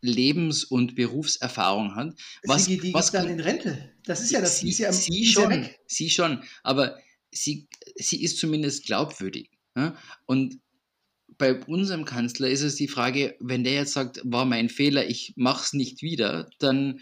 [0.00, 3.92] Lebens- und Berufserfahrung hat, was, Sie, die was ist dann in Rente.
[4.04, 4.60] Das ist ja das.
[4.60, 5.80] sie, ist ja, sie ist ja schon, weg.
[5.86, 6.98] sie schon, aber
[7.30, 9.50] sie, sie ist zumindest glaubwürdig.
[9.76, 9.96] Ja?
[10.26, 10.60] Und
[11.36, 15.34] bei unserem Kanzler ist es die Frage, wenn der jetzt sagt, war mein Fehler, ich
[15.36, 17.00] mach's nicht wieder, dann,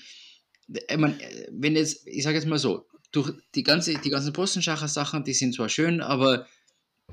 [0.69, 1.19] ich mein,
[1.51, 5.55] wenn jetzt, ich sage jetzt mal so, durch die, ganze, die ganzen Postenschacher-Sachen, die sind
[5.55, 6.47] zwar schön, aber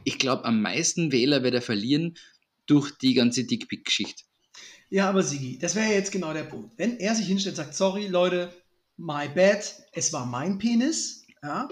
[0.03, 2.17] ich glaube, am meisten Wähler wird er verlieren
[2.65, 4.23] durch die ganze Dickpick-Geschichte.
[4.89, 6.77] Ja, aber Sigi, das wäre ja jetzt genau der Punkt.
[6.77, 8.53] Wenn er sich hinstellt und sagt, sorry Leute,
[8.97, 11.67] my bad, es war mein Penis, ja,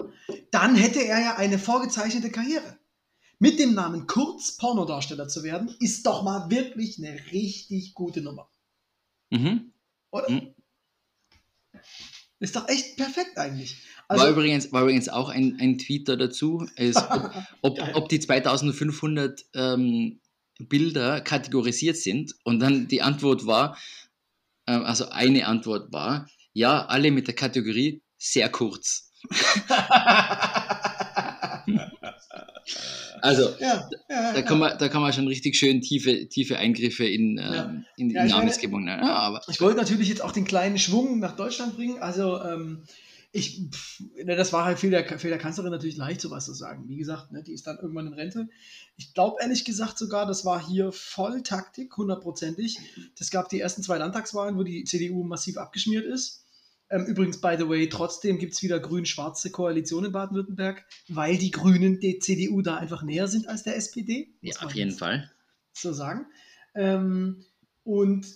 [0.50, 2.78] dann hätte er ja eine vorgezeichnete Karriere.
[3.38, 8.50] Mit dem Namen Kurz Pornodarsteller zu werden, ist doch mal wirklich eine richtig gute Nummer.
[9.30, 9.72] Mhm.
[10.10, 10.30] Oder?
[10.30, 10.54] Mhm.
[12.42, 13.76] Ist doch echt perfekt eigentlich.
[14.08, 17.30] war, Also, übrigens, war übrigens auch ein, ein da dazu, ist, ob,
[17.62, 20.20] ob, ob die 2500 ähm,
[20.58, 22.34] Bilder kategorisiert sind.
[22.42, 23.78] Und dann die Antwort war,
[24.66, 29.12] äh, also eine Antwort war, ja, alle mit der Kategorie sehr kurz.
[33.22, 33.88] Also ja,
[34.22, 37.84] ja, da kann man, da kann man schon richtig schön tiefe, tiefe Eingriffe in, ähm,
[37.96, 38.86] in, meine- Namensgebung.
[38.86, 41.98] Ja, aber Ich wollte natürlich jetzt auch den kleinen Schwung nach Deutschland bringen.
[42.00, 42.82] Also, ähm,
[43.34, 46.52] ich, pff, ne, das war halt für der, für der Kanzlerin natürlich leicht, sowas zu
[46.52, 46.84] sagen.
[46.88, 48.48] Wie gesagt, ne, die ist dann irgendwann in Rente.
[48.98, 52.78] Ich glaube ehrlich gesagt sogar, das war hier voll Taktik, hundertprozentig.
[53.18, 56.41] Es gab die ersten zwei Landtagswahlen, wo die CDU massiv abgeschmiert ist.
[56.92, 61.50] Ähm, übrigens, by the way, trotzdem gibt es wieder grün-schwarze Koalition in Baden-Württemberg, weil die
[61.50, 64.28] Grünen der CDU da einfach näher sind als der SPD.
[64.42, 65.32] ja, auf jeden Fall.
[65.72, 66.26] so sagen.
[66.74, 67.46] Ähm,
[67.82, 68.26] und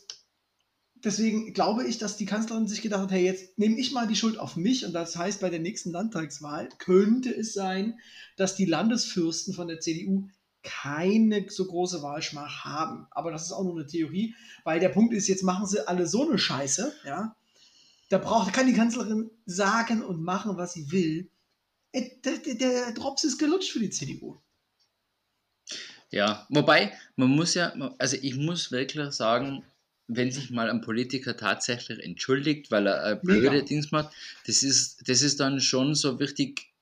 [1.04, 4.16] deswegen glaube ich, dass die Kanzlerin sich gedacht hat, hey, jetzt nehme ich mal die
[4.16, 8.00] Schuld auf mich und das heißt, bei der nächsten Landtagswahl könnte es sein,
[8.38, 10.30] dass die Landesfürsten von der CDU
[10.62, 13.06] keine so große Wahlschmach haben.
[13.10, 16.06] Aber das ist auch nur eine Theorie, weil der Punkt ist, jetzt machen sie alle
[16.06, 17.36] so eine Scheiße, ja.
[18.08, 21.30] Da braucht, kann die Kanzlerin sagen und machen, was sie will.
[21.92, 24.40] Äh, Der, der, der Drops ist gelutscht für die CDU.
[26.10, 29.64] Ja, wobei, man muss ja, also ich muss wirklich sagen,
[30.08, 33.64] wenn sich mal ein Politiker tatsächlich entschuldigt, weil er ein blöde Mega.
[33.64, 34.14] Dings macht,
[34.46, 36.72] das ist, das ist dann schon so richtig,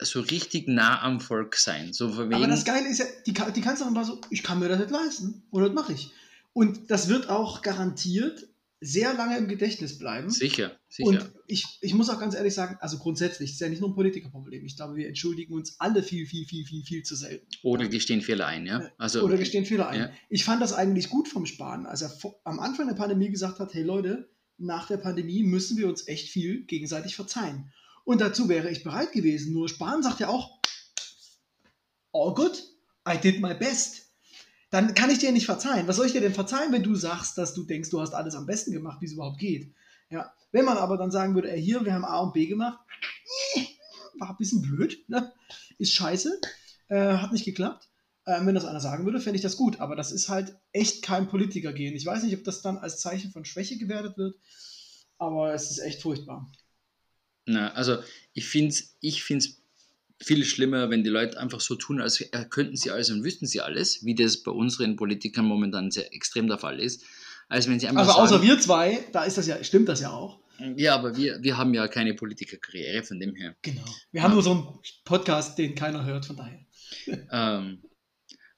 [0.00, 1.94] so richtig nah am Volk sein.
[1.94, 4.80] So Aber das Geile ist ja, die, die Kanzlerin war so, ich kann mir das
[4.80, 5.42] nicht leisten.
[5.50, 6.12] Und das mache ich.
[6.52, 8.46] Und das wird auch garantiert
[8.84, 10.30] sehr lange im Gedächtnis bleiben.
[10.30, 11.08] sicher, sicher.
[11.08, 13.90] Und ich, ich muss auch ganz ehrlich sagen, also grundsätzlich, das ist ja nicht nur
[13.90, 14.64] ein Politikerproblem.
[14.64, 17.46] Ich glaube, wir entschuldigen uns alle viel, viel, viel, viel, viel zu selten.
[17.62, 18.90] Oder gestehen Fehler ein, ja.
[18.98, 20.00] Also, Oder gestehen Fehler ein.
[20.00, 20.10] ja.
[20.28, 23.58] Ich fand das eigentlich gut vom Spahn, als er vor, am Anfang der Pandemie gesagt
[23.58, 24.28] hat, hey Leute,
[24.58, 27.72] nach der Pandemie müssen wir uns echt viel gegenseitig verzeihen.
[28.04, 29.54] Und dazu wäre ich bereit gewesen.
[29.54, 30.60] Nur Spahn sagt ja auch,
[32.12, 32.62] all good,
[33.08, 34.03] I did my best.
[34.74, 35.86] Dann kann ich dir nicht verzeihen.
[35.86, 38.34] Was soll ich dir denn verzeihen, wenn du sagst, dass du denkst, du hast alles
[38.34, 39.72] am besten gemacht, wie es überhaupt geht?
[40.10, 40.34] Ja.
[40.50, 42.80] Wenn man aber dann sagen würde, ey, hier, wir haben A und B gemacht,
[44.18, 45.32] war ein bisschen blöd, ne?
[45.78, 46.40] ist scheiße,
[46.88, 47.88] äh, hat nicht geklappt.
[48.26, 49.78] Ähm, wenn das einer sagen würde, fände ich das gut.
[49.78, 51.94] Aber das ist halt echt kein Politiker gehen.
[51.94, 54.36] Ich weiß nicht, ob das dann als Zeichen von Schwäche gewertet wird,
[55.18, 56.50] aber es ist echt furchtbar.
[57.46, 57.98] Na, also
[58.32, 59.62] ich finde es ich find's
[60.24, 63.60] viel schlimmer, wenn die Leute einfach so tun, als könnten sie alles und wüssten sie
[63.60, 67.04] alles, wie das bei unseren Politikern momentan sehr extrem der Fall ist.
[67.48, 70.00] Als wenn sie einfach also außer sagen, wir zwei, da ist das ja, stimmt das
[70.00, 70.40] ja auch.
[70.76, 73.56] Ja, aber wir, wir haben ja keine Politikerkarriere, von dem her.
[73.62, 73.84] Genau.
[74.12, 76.60] Wir haben nur so einen Podcast, den keiner hört, von daher.
[77.32, 77.82] Ähm,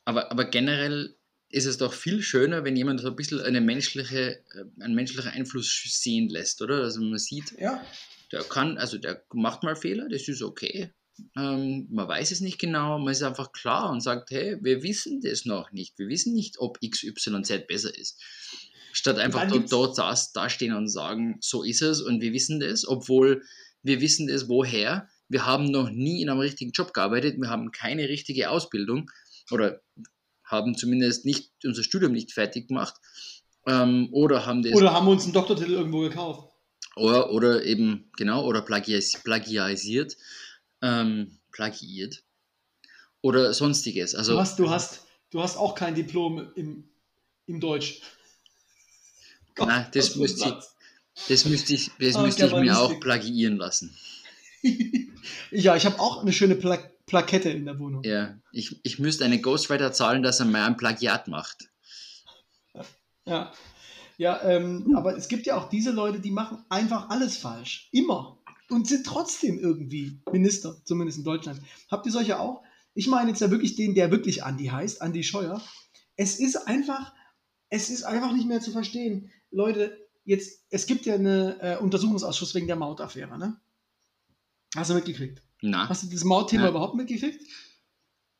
[0.04, 1.16] aber, aber generell
[1.48, 5.30] ist es doch viel schöner, wenn jemand so ein bisschen eine menschliche, äh, einen menschlichen
[5.30, 6.82] Einfluss sehen lässt, oder?
[6.82, 7.82] Also man sieht, ja.
[8.30, 10.92] der kann, also der macht mal Fehler, das ist okay.
[11.36, 15.20] Ähm, man weiß es nicht genau, man ist einfach klar und sagt, hey, wir wissen
[15.20, 15.98] das noch nicht.
[15.98, 18.20] Wir wissen nicht, ob XYZ besser ist.
[18.92, 22.60] Statt einfach dort, dort das, da stehen und sagen, so ist es und wir wissen
[22.60, 23.42] das, obwohl
[23.82, 25.08] wir wissen das woher.
[25.28, 29.10] Wir haben noch nie in einem richtigen Job gearbeitet, wir haben keine richtige Ausbildung
[29.50, 29.80] oder
[30.44, 32.94] haben zumindest nicht unser Studium nicht fertig gemacht
[33.66, 36.48] ähm, oder haben das oder haben uns einen Doktortitel irgendwo gekauft
[36.94, 40.16] oder, oder eben genau oder plagias, plagiarisiert
[40.86, 42.22] ähm, plagiiert
[43.20, 46.88] oder sonstiges also du hast du hast du hast auch kein Diplom im,
[47.46, 48.02] im Deutsch
[49.58, 53.96] Nein, das, das müsste ich, das müsste ich, das müsste ich mir auch plagiieren lassen.
[55.50, 58.02] ja, ich habe auch eine schöne Pla Plakette in der Wohnung.
[58.02, 61.68] Ja, ich, ich müsste einen Ghostwriter zahlen, dass er mir ein Plagiat macht.
[63.24, 63.52] Ja,
[64.18, 67.88] ja ähm, aber es gibt ja auch diese Leute, die machen einfach alles falsch.
[67.92, 68.38] Immer.
[68.68, 71.60] Und sind trotzdem irgendwie Minister, zumindest in Deutschland.
[71.90, 72.62] Habt ihr solche auch?
[72.94, 75.62] Ich meine jetzt ja wirklich den, der wirklich Andi heißt, Andi Scheuer.
[76.16, 77.12] Es ist einfach,
[77.68, 79.30] es ist einfach nicht mehr zu verstehen.
[79.50, 83.60] Leute, jetzt, es gibt ja einen äh, Untersuchungsausschuss wegen der Mautaffäre, ne?
[84.74, 85.42] Hast du mitgekriegt?
[85.62, 85.88] Na.
[85.88, 87.40] Hast du das Mautthema überhaupt mitgekriegt?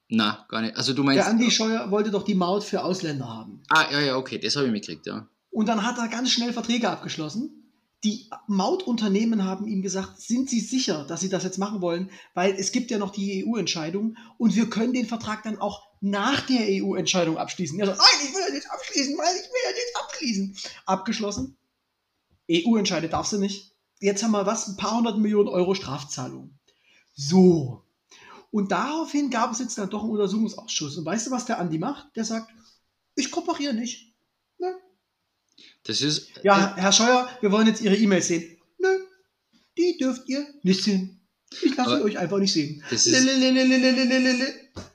[0.09, 0.77] Na, gar nicht.
[0.77, 1.19] Also du meinst.
[1.19, 3.63] Der Andi Scheuer wollte doch die Maut für Ausländer haben.
[3.69, 5.29] Ah, ja, ja, okay, das habe ich mitgekriegt, ja.
[5.51, 7.66] Und dann hat er ganz schnell Verträge abgeschlossen.
[8.05, 12.11] Die Mautunternehmen haben ihm gesagt, sind Sie sicher, dass Sie das jetzt machen wollen?
[12.35, 16.43] Weil es gibt ja noch die EU-Entscheidung und wir können den Vertrag dann auch nach
[16.43, 17.79] der EU-Entscheidung abschließen.
[17.81, 20.57] Er sagt, nein, ich will das jetzt abschließen, weil ich will das jetzt abschließen.
[20.85, 21.57] Abgeschlossen.
[22.51, 23.73] EU entscheidet, darfst du nicht.
[23.99, 26.59] Jetzt haben wir was, ein paar hundert Millionen Euro Strafzahlung.
[27.15, 27.83] So.
[28.51, 30.99] Und daraufhin gab es jetzt dann doch einen Untersuchungsausschuss.
[30.99, 32.15] Und weißt du, was der Andi macht?
[32.15, 32.51] Der sagt,
[33.15, 34.06] ich kooperiere nicht.
[35.87, 36.31] Das ist.
[36.43, 38.57] Ja, Herr Scheuer, wir wollen jetzt Ihre E-Mails sehen.
[38.79, 38.89] Nö,
[39.79, 41.21] die dürft ihr nicht sehen.
[41.63, 42.83] Ich lasse euch einfach nicht sehen.
[42.91, 43.15] Das ist,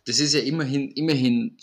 [0.06, 1.58] das ist ja immerhin, immerhin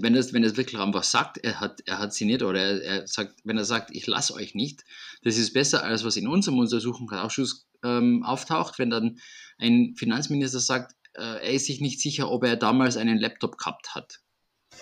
[0.00, 3.06] wenn er wenn wirklich einfach sagt, er hat, er hat sie nicht, oder er, er
[3.06, 4.84] sagt, wenn er sagt, ich lasse euch nicht,
[5.22, 9.20] das ist besser, als was in unserem Untersuchungsausschuss ähm, auftaucht, wenn dann
[9.58, 13.94] ein Finanzminister sagt, äh, er ist sich nicht sicher, ob er damals einen Laptop gehabt
[13.94, 14.20] hat.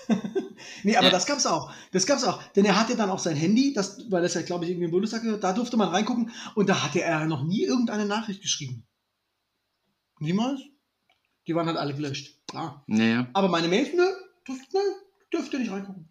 [0.83, 1.73] nee, aber das gab's auch.
[1.93, 2.43] Das gab's auch.
[2.55, 4.91] Denn er hatte dann auch sein Handy, das, weil das ja, glaube ich, irgendwie im
[4.91, 8.87] Bundestag gehört, da durfte man reingucken und da hatte er noch nie irgendeine Nachricht geschrieben.
[10.21, 10.61] Niemals?
[11.47, 12.37] Die waren halt alle gelöscht.
[12.47, 12.85] Klar.
[12.87, 13.29] Naja.
[13.33, 14.09] Aber meine Mails, ne,
[14.47, 14.81] dürft, ne,
[15.33, 16.09] dürft ihr nicht reingucken.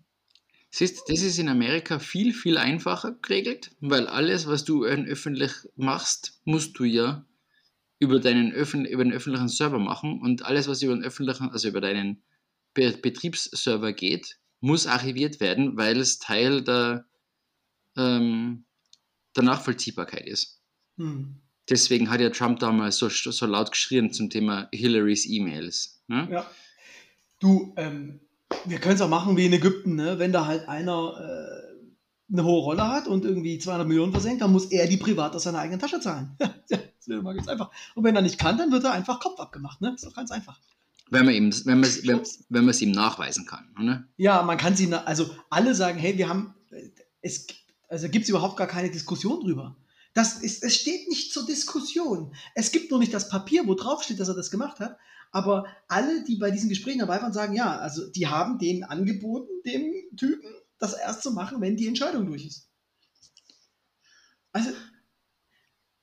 [0.69, 6.39] Siehst, das ist in Amerika viel, viel einfacher geregelt, weil alles, was du öffentlich machst,
[6.43, 7.25] musst du ja
[7.99, 11.67] über deinen Öffn über den öffentlichen Server machen und alles, was über den öffentlichen, also
[11.67, 12.21] über deinen
[12.77, 17.05] Be Betriebsserver geht, muss archiviert werden, weil es Teil der,
[17.97, 18.65] ähm,
[19.35, 20.61] der Nachvollziehbarkeit ist.
[20.97, 21.41] Hm.
[21.69, 26.03] Deswegen hat ja Trump damals so, so laut geschrien zum Thema Hillarys E-Mails.
[26.07, 26.27] Ne?
[26.31, 26.49] Ja.
[27.39, 28.19] Du, ähm,
[28.65, 30.19] wir können es auch machen wie in Ägypten, ne?
[30.19, 31.67] wenn da halt einer äh,
[32.31, 35.43] eine hohe Rolle hat und irgendwie 200 Millionen versenkt, dann muss er die privat aus
[35.43, 36.35] seiner eigenen Tasche zahlen.
[36.69, 37.71] das ist immer ganz einfach.
[37.95, 39.81] Und wenn er nicht kann, dann wird er einfach Kopf abgemacht.
[39.81, 39.93] Ne?
[39.95, 40.59] Ist doch ganz einfach.
[41.09, 43.73] Wenn man ihm, wenn man, wenn, wenn man es ihm nachweisen kann.
[43.79, 44.07] Ne?
[44.17, 46.53] Ja, man kann sie, also alle sagen, hey, wir haben,
[47.21, 47.47] es
[47.89, 49.77] also gibt es überhaupt gar keine Diskussion drüber.
[50.13, 52.33] Das ist, es steht nicht zur Diskussion.
[52.55, 54.97] Es gibt nur nicht das Papier, wo drauf steht, dass er das gemacht hat.
[55.31, 59.51] Aber alle, die bei diesen Gesprächen dabei waren, sagen ja, also die haben denen angeboten,
[59.65, 60.49] dem Typen
[60.79, 62.69] das erst zu machen, wenn die Entscheidung durch ist.
[64.51, 64.71] Also,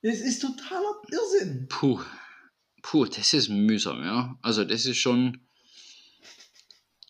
[0.03, 1.67] es ist totaler Irrsinn.
[1.69, 2.01] Puh,
[2.85, 4.39] puh, das ist mühsam, ja.
[4.43, 5.39] Also das ist schon.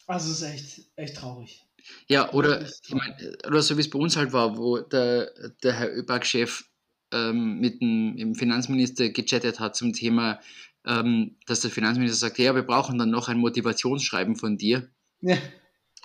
[0.07, 1.67] Also es ist echt, echt traurig.
[2.07, 3.15] Ja, oder, ich mein,
[3.47, 6.65] oder so wie es bei uns halt war, wo der, der Herr ÖBAG-Chef
[7.13, 10.41] ähm, mit dem Finanzminister gechattet hat zum Thema,
[10.87, 14.89] ähm, dass der Finanzminister sagt, ja, wir brauchen dann noch ein Motivationsschreiben von dir.
[15.21, 15.39] Ja.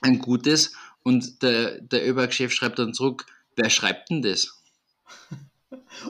[0.02, 4.62] ein gutes und der, der ÖBAG-Chef schreibt dann zurück, wer schreibt denn das?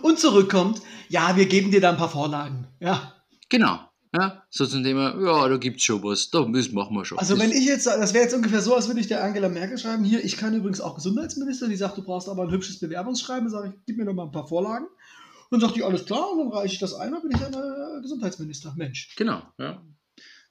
[0.01, 2.67] Und zurückkommt, ja, wir geben dir da ein paar Vorlagen.
[2.79, 3.18] Ja.
[3.49, 3.79] Genau.
[4.11, 7.19] Ja, so zum Thema, ja, da gibt es schon was, da das machen wir schon.
[7.19, 9.77] Also wenn ich jetzt, das wäre jetzt ungefähr so, als würde ich der Angela Merkel
[9.77, 13.49] schreiben, hier, ich kann übrigens auch Gesundheitsminister, die sagt, du brauchst aber ein hübsches Bewerbungsschreiben,
[13.49, 14.87] sage ich, gib mir noch mal ein paar Vorlagen.
[15.51, 17.45] Und dann sagt die, alles klar, und dann reiche ich das ein, dann bin ich
[17.45, 19.15] ein äh, Gesundheitsminister, Mensch.
[19.15, 19.83] Genau, ja.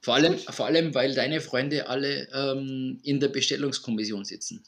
[0.01, 4.63] Vor allem, vor allem, weil deine Freunde alle ähm, in der Bestellungskommission sitzen.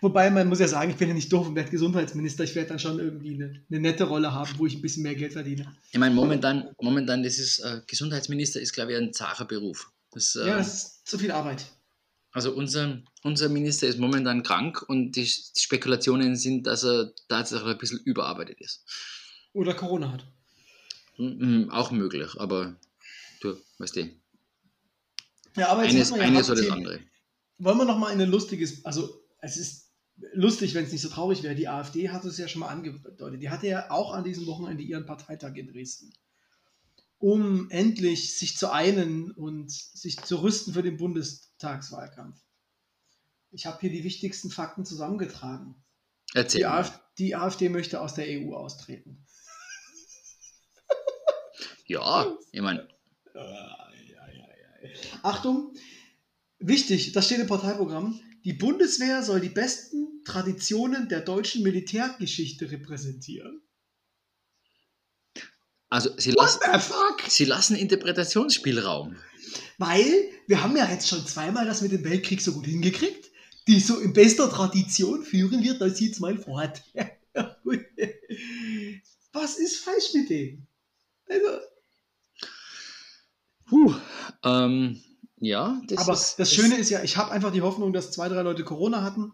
[0.00, 2.44] Wobei man muss ja sagen, ich bin ja nicht doof und werde Gesundheitsminister.
[2.44, 5.14] Ich werde dann schon irgendwie eine, eine, nette Rolle haben, wo ich ein bisschen mehr
[5.14, 5.74] Geld verdiene.
[5.90, 9.90] Ich meine, momentan, momentan das ist, äh, Gesundheitsminister ist, glaube ich, ein zacher Beruf.
[10.12, 11.66] Das, äh, ja, das ist zu viel Arbeit.
[12.32, 17.68] Also unser, unser Minister ist momentan krank und die, die Spekulationen sind, dass er tatsächlich
[17.68, 18.84] ein bisschen überarbeitet ist.
[19.54, 20.26] Oder Corona hat.
[21.16, 22.76] Mhm, auch möglich, aber
[23.40, 24.10] du, weißt du.
[25.56, 27.00] Ja, aber jetzt eines, eines oder das andere.
[27.58, 29.88] Wollen wir noch mal in ein lustiges, also es ist
[30.32, 31.54] lustig, wenn es nicht so traurig wäre.
[31.54, 33.42] Die AfD hat es ja schon mal angedeutet.
[33.42, 36.12] Die hatte ja auch an diesem Wochenende ihren Parteitag in Dresden.
[37.18, 42.40] Um endlich sich zu einen und sich zu rüsten für den Bundestagswahlkampf.
[43.50, 45.74] Ich habe hier die wichtigsten Fakten zusammengetragen.
[46.34, 46.60] Erzähl.
[46.60, 49.24] Die AfD, die AfD möchte aus der EU austreten.
[51.86, 52.86] ja, ich meine.
[55.22, 55.74] Achtung,
[56.58, 58.20] wichtig, das steht im Parteiprogramm.
[58.44, 63.62] Die Bundeswehr soll die besten Traditionen der deutschen Militärgeschichte repräsentieren.
[65.90, 66.60] Also sie lassen,
[67.28, 69.16] sie lassen Interpretationsspielraum.
[69.78, 73.30] Weil wir haben ja jetzt schon zweimal das mit dem Weltkrieg so gut hingekriegt.
[73.66, 76.82] Die so in bester Tradition führen wir das jetzt mal fort.
[79.32, 80.66] Was ist falsch mit dem?
[81.28, 81.60] Also.
[83.66, 83.94] Puh,
[84.44, 85.00] ähm,
[85.40, 88.28] ja, das Aber ist, das Schöne ist ja, ich habe einfach die Hoffnung, dass zwei,
[88.28, 89.32] drei Leute Corona hatten.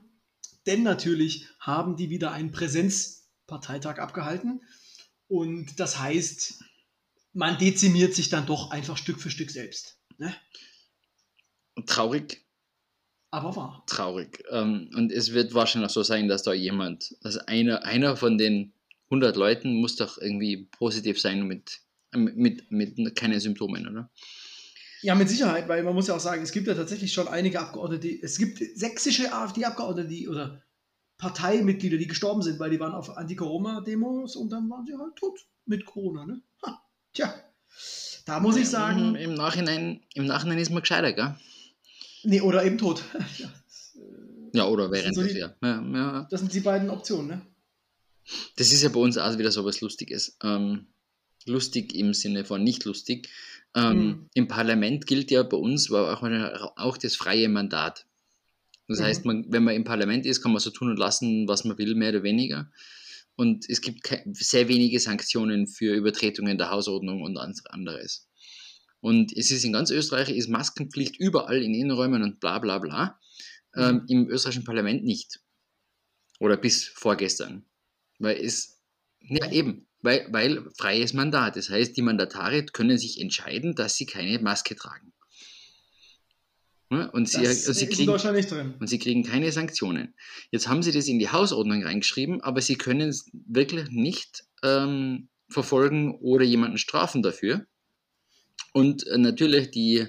[0.66, 4.62] Denn natürlich haben die wieder einen Präsenzparteitag abgehalten.
[5.28, 6.62] Und das heißt,
[7.32, 9.98] man dezimiert sich dann doch einfach Stück für Stück selbst.
[10.18, 10.34] Ne?
[11.86, 12.44] Traurig.
[13.30, 13.84] Aber wahr.
[13.86, 14.44] Traurig.
[14.50, 18.72] Ähm, und es wird wahrscheinlich so sein, dass da jemand, dass einer, einer von den
[19.06, 21.80] 100 Leuten muss doch irgendwie positiv sein mit,
[22.12, 24.10] mit, mit keinen Symptomen, oder?
[25.04, 27.60] Ja, mit Sicherheit, weil man muss ja auch sagen, es gibt ja tatsächlich schon einige
[27.60, 30.62] Abgeordnete, es gibt sächsische AfD-Abgeordnete, die oder
[31.18, 35.38] Parteimitglieder, die gestorben sind, weil die waren auf Anti-Corona-Demos und dann waren sie halt tot
[35.66, 36.40] mit Corona, ne?
[36.64, 36.82] Ha,
[37.12, 37.34] tja,
[38.24, 39.14] da muss ich sagen.
[39.16, 41.34] Im, Nachhinein, Im Nachhinein ist man gescheiter, gell?
[42.22, 43.04] Nee, oder eben tot.
[43.38, 43.52] ja,
[44.54, 45.54] ja, oder während so das, ja.
[45.62, 46.26] Ja, ja.
[46.30, 47.42] Das sind die beiden Optionen, ne?
[48.56, 50.38] Das ist ja bei uns auch wieder so was Lustiges.
[50.42, 50.86] Ähm,
[51.44, 53.28] lustig im Sinne von nicht lustig.
[53.74, 54.30] Ähm, mhm.
[54.34, 56.22] Im Parlament gilt ja bei uns auch,
[56.76, 58.06] auch das freie Mandat.
[58.88, 59.04] Das mhm.
[59.04, 61.78] heißt, man, wenn man im Parlament ist, kann man so tun und lassen, was man
[61.78, 62.70] will, mehr oder weniger.
[63.36, 68.28] Und es gibt sehr wenige Sanktionen für Übertretungen der Hausordnung und anderes.
[69.00, 73.18] Und es ist in ganz Österreich ist Maskenpflicht überall in Innenräumen und bla bla bla.
[73.74, 73.82] Mhm.
[73.82, 75.40] Ähm, Im österreichischen Parlament nicht.
[76.38, 77.64] Oder bis vorgestern.
[78.18, 78.80] Weil es,
[79.20, 81.56] ja eben, weil, weil freies Mandat.
[81.56, 85.12] Das heißt, die Mandatare können sich entscheiden, dass sie keine Maske tragen.
[86.90, 90.14] Und sie, das sie kriegen, und sie kriegen keine Sanktionen.
[90.50, 95.28] Jetzt haben sie das in die Hausordnung reingeschrieben, aber sie können es wirklich nicht ähm,
[95.48, 97.66] verfolgen oder jemanden strafen dafür.
[98.72, 100.06] Und äh, natürlich die,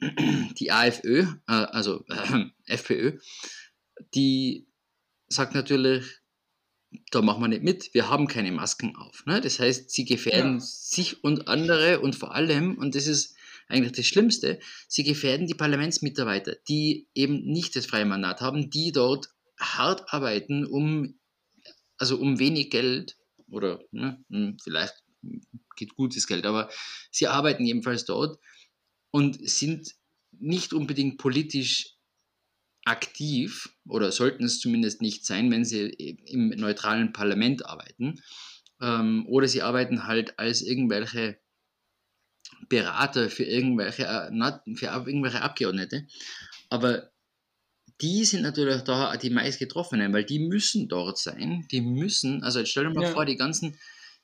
[0.00, 3.18] die AFÖ, äh, also äh, FPÖ,
[4.14, 4.68] die
[5.28, 6.21] sagt natürlich,
[7.10, 9.24] da machen wir nicht mit, wir haben keine Masken auf.
[9.26, 9.40] Ne?
[9.40, 10.60] Das heißt, sie gefährden ja.
[10.60, 13.36] sich und andere und vor allem, und das ist
[13.68, 18.92] eigentlich das Schlimmste, sie gefährden die Parlamentsmitarbeiter, die eben nicht das freie Mandat haben, die
[18.92, 19.28] dort
[19.58, 21.14] hart arbeiten, um,
[21.96, 23.16] also um wenig Geld
[23.48, 24.94] oder ne, hm, vielleicht
[25.76, 26.68] geht gutes Geld, aber
[27.10, 28.38] sie arbeiten jedenfalls dort
[29.10, 29.94] und sind
[30.32, 31.91] nicht unbedingt politisch
[32.84, 35.88] aktiv oder sollten es zumindest nicht sein, wenn sie
[36.26, 38.20] im neutralen Parlament arbeiten.
[38.80, 41.38] Ähm, oder sie arbeiten halt als irgendwelche
[42.68, 46.06] Berater für irgendwelche, äh, für irgendwelche Abgeordnete.
[46.70, 47.12] Aber
[48.00, 51.66] die sind natürlich da die meist Getroffenen, weil die müssen dort sein.
[51.70, 53.10] Die müssen, also jetzt stell dir mal ja.
[53.10, 53.78] vor, die ganzen,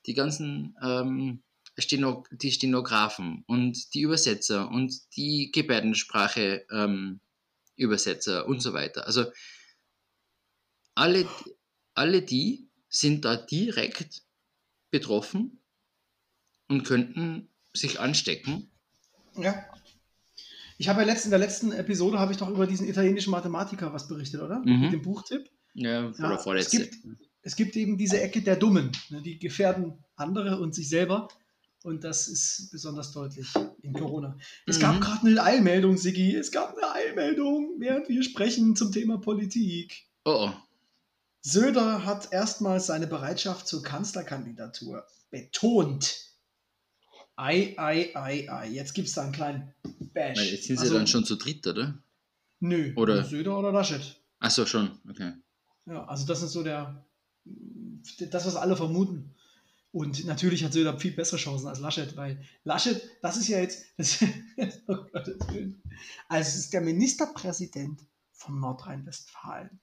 [0.07, 1.43] die ganzen ähm,
[1.79, 7.21] Steno, die Stenografen und die Übersetzer und die Gebärdensprache ähm,
[7.79, 9.07] Übersetzer und so weiter.
[9.07, 9.27] Also
[10.95, 11.27] alle,
[11.95, 14.23] alle die sind da direkt
[14.91, 15.61] betroffen
[16.69, 18.71] und könnten sich anstecken.
[19.37, 19.65] Ja.
[20.79, 23.93] Ich habe ja letzt, in der letzten Episode habe ich doch über diesen italienischen Mathematiker
[23.93, 24.61] was berichtet, oder?
[24.61, 24.81] Mhm.
[24.81, 25.51] Mit dem Buchtipp.
[25.75, 26.79] Ja, Ja, oder es vorletzte.
[26.79, 26.97] gibt,
[27.43, 28.93] es gibt eben diese Ecke der Dummen.
[29.11, 29.23] Ne?
[29.23, 31.29] Die gefährden andere und sich selber.
[31.85, 33.49] Und das ist besonders deutlich
[33.83, 34.37] in Corona.
[34.67, 34.83] Es Mhm.
[34.83, 36.35] gab gerade eine Eilmeldung, Sigi.
[36.35, 40.07] Es gab eine Eilmeldung, während wir sprechen zum Thema Politik.
[40.25, 40.53] Oh, oh.
[41.41, 46.17] Söder hat erstmals seine Bereitschaft zur Kanzlerkandidatur betont.
[47.37, 48.69] Ei, ei, ei, ei.
[48.71, 49.73] Jetzt gibt es da einen kleinen
[50.13, 50.37] Bash.
[50.37, 52.03] Weil jetzt sind sie Also, dann schon zu dritt, oder?
[52.59, 54.21] Nö, oder- Söder oder Laschet.
[54.41, 54.91] Achso, schon.
[55.09, 55.33] Okay.
[55.87, 57.07] Ja, also das ist so der,
[58.31, 59.33] das, was alle vermuten.
[59.99, 63.85] Und natürlich hat Söder viel bessere Chancen als Laschet, weil Laschet, das ist ja jetzt,
[63.97, 64.23] das,
[64.87, 64.95] oh
[65.49, 65.83] Willen.
[66.29, 69.81] also es ist der Ministerpräsident von Nordrhein-Westfalen.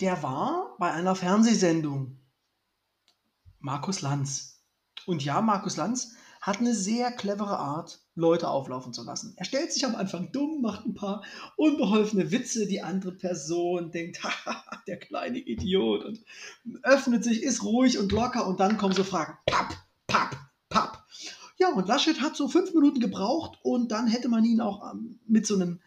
[0.00, 2.20] Der war bei einer Fernsehsendung,
[3.60, 4.62] Markus Lanz.
[5.06, 6.14] Und ja, Markus Lanz
[6.44, 9.32] hat eine sehr clevere Art, Leute auflaufen zu lassen.
[9.38, 11.24] Er stellt sich am Anfang dumm, macht ein paar
[11.56, 14.20] unbeholfene Witze, die andere Person denkt,
[14.86, 16.22] der kleine Idiot und
[16.82, 19.74] öffnet sich, ist ruhig und locker und dann kommen so Fragen, papp,
[20.06, 20.36] papp,
[20.68, 21.06] papp.
[21.56, 25.18] Ja, und Laschet hat so fünf Minuten gebraucht und dann hätte man ihn auch ähm,
[25.26, 25.80] mit so einem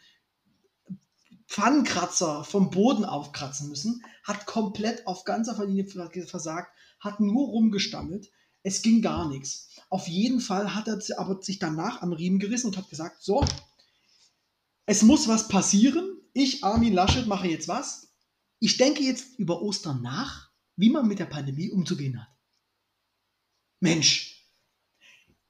[1.48, 5.86] Pfannenkratzer vom Boden aufkratzen müssen, hat komplett auf ganzer Linie
[6.26, 8.32] versagt, hat nur rumgestammelt,
[8.68, 9.70] es ging gar nichts.
[9.90, 13.46] Auf jeden Fall hat er aber sich danach am Riemen gerissen und hat gesagt, so,
[14.86, 16.18] es muss was passieren.
[16.34, 18.10] Ich, Armin Laschet, mache jetzt was.
[18.60, 22.28] Ich denke jetzt über Ostern nach, wie man mit der Pandemie umzugehen hat.
[23.80, 24.46] Mensch,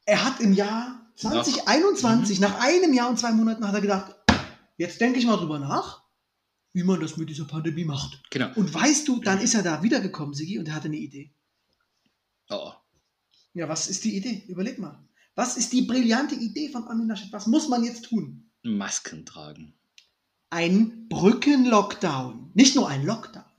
[0.06, 4.16] er hat im Jahr 2021, nach einem Jahr und zwei Monaten, hat er gedacht,
[4.78, 6.04] jetzt denke ich mal drüber nach,
[6.74, 8.22] wie man das mit dieser Pandemie macht.
[8.30, 8.54] Genau.
[8.54, 11.34] Und weißt du, dann ist er da wiedergekommen, Sigi, und er hatte eine Idee.
[12.50, 12.74] Oh,
[13.58, 14.44] Ja, was ist die Idee?
[14.48, 15.04] Überleg mal.
[15.34, 17.34] Was ist die brillante Idee von Armin Laschet?
[17.34, 18.52] Was muss man jetzt tun?
[18.62, 19.74] Masken tragen.
[20.52, 22.52] Ein Brückenlockdown.
[22.54, 23.52] Nicht nur ein Lockdown.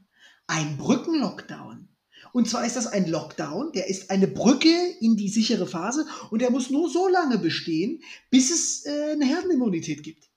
[0.47, 1.89] Ein Brückenlockdown.
[2.33, 4.69] Und zwar ist das ein Lockdown, der ist eine Brücke
[5.01, 9.25] in die sichere Phase und der muss nur so lange bestehen, bis es äh, eine
[9.25, 10.31] Herdenimmunität gibt.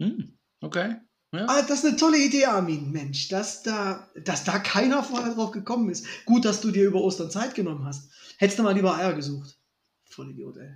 [0.00, 1.00] Hm, okay.
[1.34, 1.46] Ja.
[1.48, 2.92] Ah, das ist eine tolle Idee, Armin.
[2.92, 6.06] Mensch, dass da, dass da keiner vorher drauf gekommen ist.
[6.26, 8.08] Gut, dass du dir über Ostern Zeit genommen hast.
[8.38, 9.58] Hättest du mal lieber Eier gesucht.
[10.08, 10.70] Voll Idiot, ey.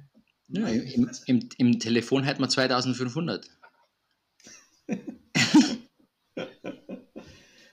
[0.48, 3.48] Ja, im, im, Im Telefon hat man 2500.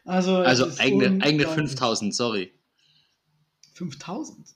[0.04, 1.70] Also, Also eigene, eigene unglaublich.
[1.72, 2.54] 5000, sorry.
[3.74, 4.48] 5000?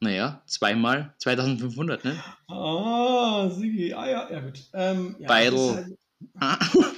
[0.00, 2.22] Naja, zweimal 2500, ne?
[2.48, 4.60] Ah, Sigi, ah ja, ja gut.
[4.72, 5.96] Ähm, ja, halt-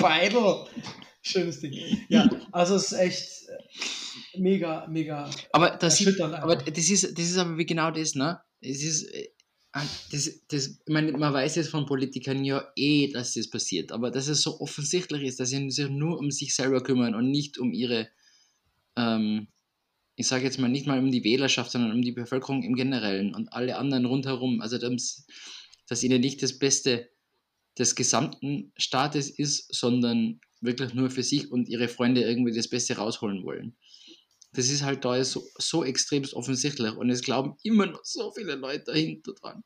[0.00, 0.66] Beidel.
[1.22, 1.74] Schönes Ding.
[2.08, 7.24] Ja, also es ist echt äh, mega, mega Aber das, sieht, aber das ist, das
[7.24, 8.40] ist aber wie genau das, ne?
[8.60, 9.28] Es ist, äh,
[10.10, 14.10] das, das, ich meine, man weiß jetzt von Politikern ja eh, dass das passiert, aber
[14.10, 17.58] dass es so offensichtlich ist, dass sie sich nur um sich selber kümmern und nicht
[17.58, 18.08] um ihre,
[18.96, 19.48] ähm,
[20.16, 23.34] ich sage jetzt mal nicht mal um die Wählerschaft, sondern um die Bevölkerung im Generellen
[23.34, 24.60] und alle anderen rundherum.
[24.60, 27.10] Also, dass ihnen nicht das Beste
[27.80, 32.96] des gesamten Staates ist, sondern wirklich nur für sich und ihre Freunde irgendwie das Beste
[32.96, 33.76] rausholen wollen.
[34.52, 38.54] Das ist halt da so, so extremst offensichtlich und es glauben immer noch so viele
[38.56, 39.64] Leute dahinter dran.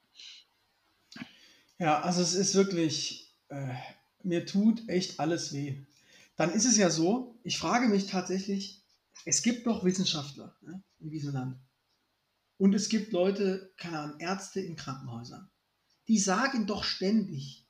[1.79, 3.75] Ja, also es ist wirklich, äh,
[4.23, 5.85] mir tut echt alles weh.
[6.37, 8.83] Dann ist es ja so, ich frage mich tatsächlich,
[9.25, 11.57] es gibt doch Wissenschaftler ne, in diesem Land.
[12.59, 15.51] Und es gibt Leute, keine Ahnung, Ärzte in Krankenhäusern.
[16.07, 17.64] Die sagen doch ständig,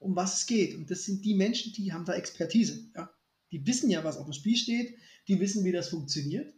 [0.00, 0.74] um was es geht.
[0.76, 2.90] Und das sind die Menschen, die haben da Expertise.
[2.96, 3.08] Ja?
[3.52, 4.96] Die wissen ja, was auf dem Spiel steht.
[5.28, 6.52] Die wissen, wie das funktioniert.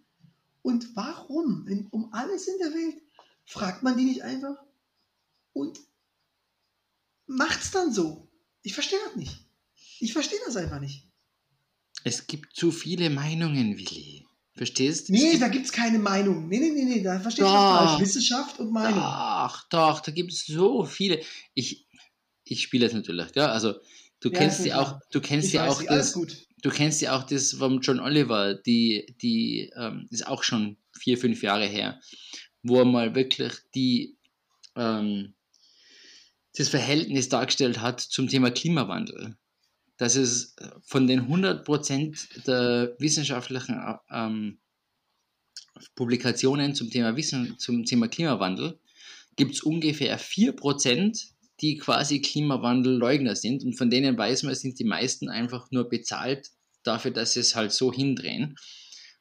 [0.62, 3.02] Und warum, wenn, um alles in der Welt,
[3.44, 4.56] fragt man die nicht einfach
[5.52, 5.78] und
[7.26, 8.28] macht's dann so?
[8.62, 9.36] Ich verstehe das nicht.
[10.00, 11.08] Ich verstehe das einfach nicht.
[12.04, 14.24] Es gibt zu viele Meinungen, Willi.
[14.54, 15.04] Verstehst?
[15.04, 16.46] Es Nee, gibt- da gibt's keine Meinung.
[16.48, 18.00] Nee, nee, nee, nee, da verstehst du falsch.
[18.00, 19.00] Wissenschaft und Meinung.
[19.00, 21.22] Doch, doch, da gibt es so viele.
[21.54, 21.86] Ich,
[22.52, 23.44] ich spiele es natürlich, gell?
[23.46, 23.74] Also
[24.20, 26.12] du Ja, kennst ja auch, du kennst ich ja auch das,
[26.62, 31.18] du kennst ja auch das vom John Oliver, die, die ähm, ist auch schon vier,
[31.18, 32.00] fünf Jahre her,
[32.62, 34.16] wo er mal wirklich die
[34.76, 35.34] ähm,
[36.56, 39.36] das Verhältnis dargestellt hat zum Thema Klimawandel.
[39.96, 44.58] Dass es von den 100% der wissenschaftlichen äh, ähm,
[45.94, 48.78] Publikationen zum Thema Wissen, zum Thema Klimawandel,
[49.36, 51.32] gibt es ungefähr 4%,
[51.62, 53.64] die quasi Klimawandelleugner sind.
[53.64, 56.50] Und von denen weiß man, sind die meisten einfach nur bezahlt
[56.82, 58.56] dafür, dass sie es halt so hindrehen.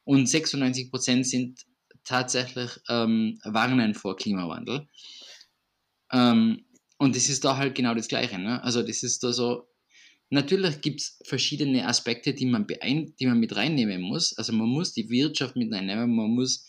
[0.04, 1.62] Und 96% sind
[2.04, 4.88] tatsächlich ähm, warnen vor Klimawandel.
[6.12, 6.66] Ähm,
[6.98, 8.38] Und das ist da halt genau das Gleiche.
[8.40, 8.62] Ne?
[8.64, 9.68] Also das ist da so,
[10.30, 14.38] natürlich gibt es verschiedene Aspekte, die man, die man mit reinnehmen muss.
[14.38, 16.66] Also man muss die Wirtschaft mit reinnehmen, man muss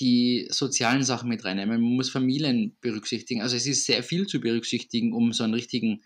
[0.00, 3.42] die sozialen Sachen mit reinnehmen, man muss Familien berücksichtigen.
[3.42, 6.02] Also es ist sehr viel zu berücksichtigen, um so einen richtigen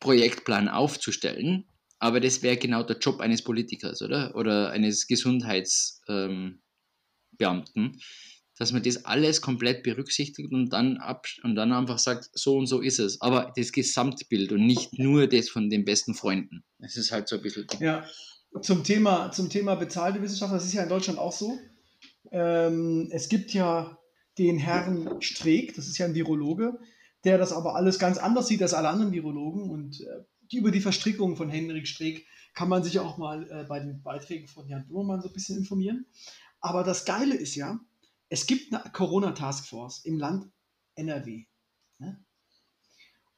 [0.00, 1.64] Projektplan aufzustellen.
[1.98, 4.34] Aber das wäre genau der Job eines Politikers, oder?
[4.34, 6.60] Oder eines Gesundheitsbeamten,
[7.38, 8.00] ähm,
[8.58, 12.66] dass man das alles komplett berücksichtigt und dann, ab, und dann einfach sagt, so und
[12.66, 13.20] so ist es.
[13.20, 16.64] Aber das Gesamtbild und nicht nur das von den besten Freunden.
[16.78, 17.66] Es ist halt so ein bisschen.
[17.80, 18.04] Ja,
[18.62, 21.58] zum Thema, zum Thema bezahlte Wissenschaft, das ist ja in Deutschland auch so.
[22.30, 23.98] Ähm, es gibt ja
[24.38, 26.78] den Herrn Streeck, das ist ja ein Virologe,
[27.24, 29.70] der das aber alles ganz anders sieht als alle anderen Virologen.
[29.70, 33.80] Und äh, über die Verstrickung von Henrik Streeck kann man sich auch mal äh, bei
[33.80, 36.06] den Beiträgen von Jan Dummermann so ein bisschen informieren.
[36.60, 37.80] Aber das Geile ist ja,
[38.28, 40.50] es gibt eine Corona-Taskforce im Land
[40.94, 41.44] NRW.
[41.98, 42.22] Ne?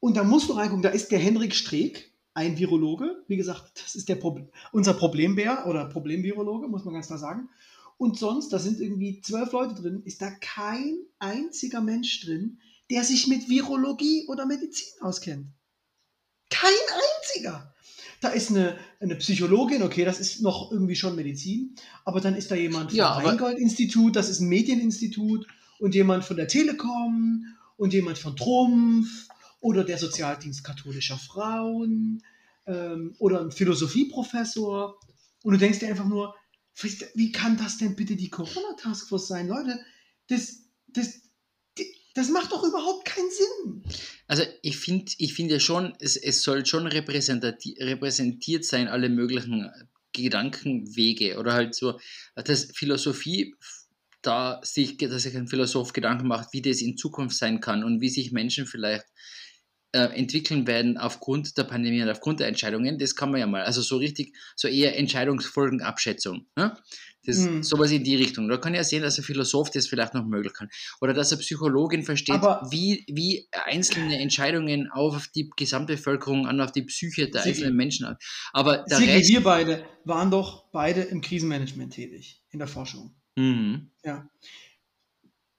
[0.00, 3.24] Und da musst du reingucken, da ist der Henrik Streeck, ein Virologe.
[3.28, 7.48] Wie gesagt, das ist der Pro unser Problembär oder Problemvirologe, muss man ganz klar sagen.
[8.02, 12.58] Und sonst, da sind irgendwie zwölf Leute drin, ist da kein einziger Mensch drin,
[12.90, 15.46] der sich mit Virologie oder Medizin auskennt.
[16.50, 16.72] Kein
[17.22, 17.72] einziger.
[18.20, 22.50] Da ist eine, eine Psychologin, okay, das ist noch irgendwie schon Medizin, aber dann ist
[22.50, 25.46] da jemand vom Ja, Rheingold-Institut, das ist ein Medieninstitut
[25.78, 27.46] und jemand von der Telekom
[27.76, 29.28] und jemand von Trumpf
[29.60, 32.20] oder der Sozialdienst katholischer Frauen
[32.66, 34.98] ähm, oder ein Philosophieprofessor
[35.44, 36.34] und du denkst dir einfach nur,
[37.14, 39.48] wie kann das denn bitte die Corona-Taskforce sein?
[39.48, 39.78] Leute,
[40.28, 41.20] das, das,
[42.14, 43.82] das macht doch überhaupt keinen Sinn.
[44.26, 49.70] Also ich finde ich find ja schon, es, es soll schon repräsentiert sein, alle möglichen
[50.12, 51.98] Gedankenwege oder halt so,
[52.34, 53.54] dass Philosophie
[54.22, 58.00] da sich, dass sich ein Philosoph Gedanken macht, wie das in Zukunft sein kann und
[58.00, 59.06] wie sich Menschen vielleicht
[59.92, 63.62] äh, entwickeln werden aufgrund der Pandemie und aufgrund der Entscheidungen, das kann man ja mal,
[63.62, 66.76] also so richtig, so eher Entscheidungsfolgenabschätzung, ne?
[67.24, 67.62] Das, Mhm.
[67.62, 68.48] Sowas in die Richtung.
[68.48, 70.68] Da kann ich ja sehen, dass ein Philosoph das vielleicht noch möglich kann.
[71.00, 76.72] Oder dass eine Psychologin versteht, Aber- wie, wie einzelne Entscheidungen auf die Gesamtbevölkerung an, auf
[76.72, 78.16] die Psyche der Sigi- einzelnen Menschen an.
[78.52, 79.28] Aber der Rest.
[79.28, 83.14] wir beide waren doch beide im Krisenmanagement tätig, in der Forschung.
[83.36, 83.92] Mhm.
[84.04, 84.28] Ja.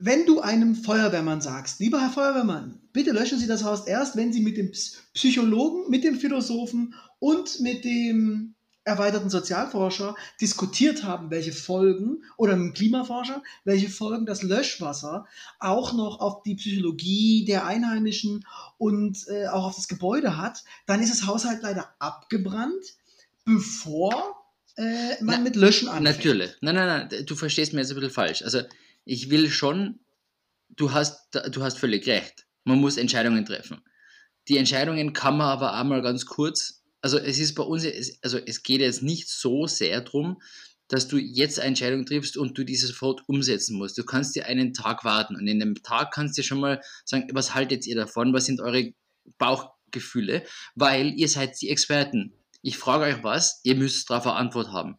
[0.05, 4.33] Wenn du einem Feuerwehrmann sagst, lieber Herr Feuerwehrmann, bitte löschen Sie das Haus erst, wenn
[4.33, 11.31] Sie mit dem Ps- Psychologen, mit dem Philosophen und mit dem erweiterten Sozialforscher diskutiert haben,
[11.31, 15.25] welche Folgen, oder mit dem Klimaforscher, welche Folgen das Löschwasser
[15.59, 18.45] auch noch auf die Psychologie der Einheimischen
[18.77, 22.83] und äh, auch auf das Gebäude hat, dann ist das Haus halt leider abgebrannt,
[23.45, 24.35] bevor
[24.75, 24.83] äh,
[25.23, 26.17] man Na, mit Löschen anfängt.
[26.17, 26.51] Natürlich.
[26.59, 28.41] Nein, nein, nein, du verstehst mir jetzt ein bisschen falsch.
[28.41, 28.63] Also
[29.05, 29.99] ich will schon,
[30.69, 32.45] du hast, du hast völlig recht.
[32.63, 33.81] Man muss Entscheidungen treffen.
[34.47, 37.85] Die Entscheidungen kann man aber einmal ganz kurz, also es ist bei uns,
[38.21, 40.41] also es geht jetzt nicht so sehr darum,
[40.87, 43.97] dass du jetzt eine Entscheidung triffst und du diese sofort umsetzen musst.
[43.97, 47.27] Du kannst dir einen Tag warten und in dem Tag kannst du schon mal sagen,
[47.33, 48.93] was haltet ihr davon, was sind eure
[49.37, 50.43] Bauchgefühle,
[50.75, 52.33] weil ihr seid die Experten.
[52.61, 54.97] Ich frage euch was, ihr müsst darauf eine Antwort haben.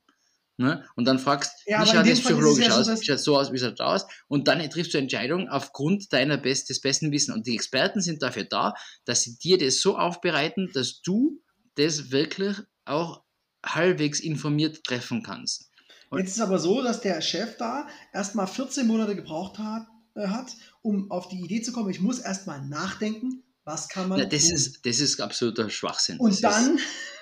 [0.57, 0.85] Ne?
[0.95, 3.01] Und dann fragst, Ja, wie schaut es psychologisch ja so, aus?
[3.01, 4.07] Wie schaut so aus, wie schaut aus?
[4.29, 7.37] Und dann triffst du Entscheidungen aufgrund deiner Best, des besten Wissens.
[7.37, 8.75] Und die Experten sind dafür da,
[9.05, 11.43] dass sie dir das so aufbereiten, dass du
[11.75, 13.23] das wirklich auch
[13.65, 15.71] halbwegs informiert treffen kannst.
[16.13, 20.29] Jetzt ist es aber so, dass der Chef da erstmal 14 Monate gebraucht hat, äh,
[20.29, 20.53] hat,
[20.83, 24.45] um auf die Idee zu kommen, ich muss erstmal nachdenken, was kann man Na, das,
[24.45, 24.55] tun.
[24.55, 26.19] ist, das ist absoluter Schwachsinn.
[26.19, 26.79] Und das dann.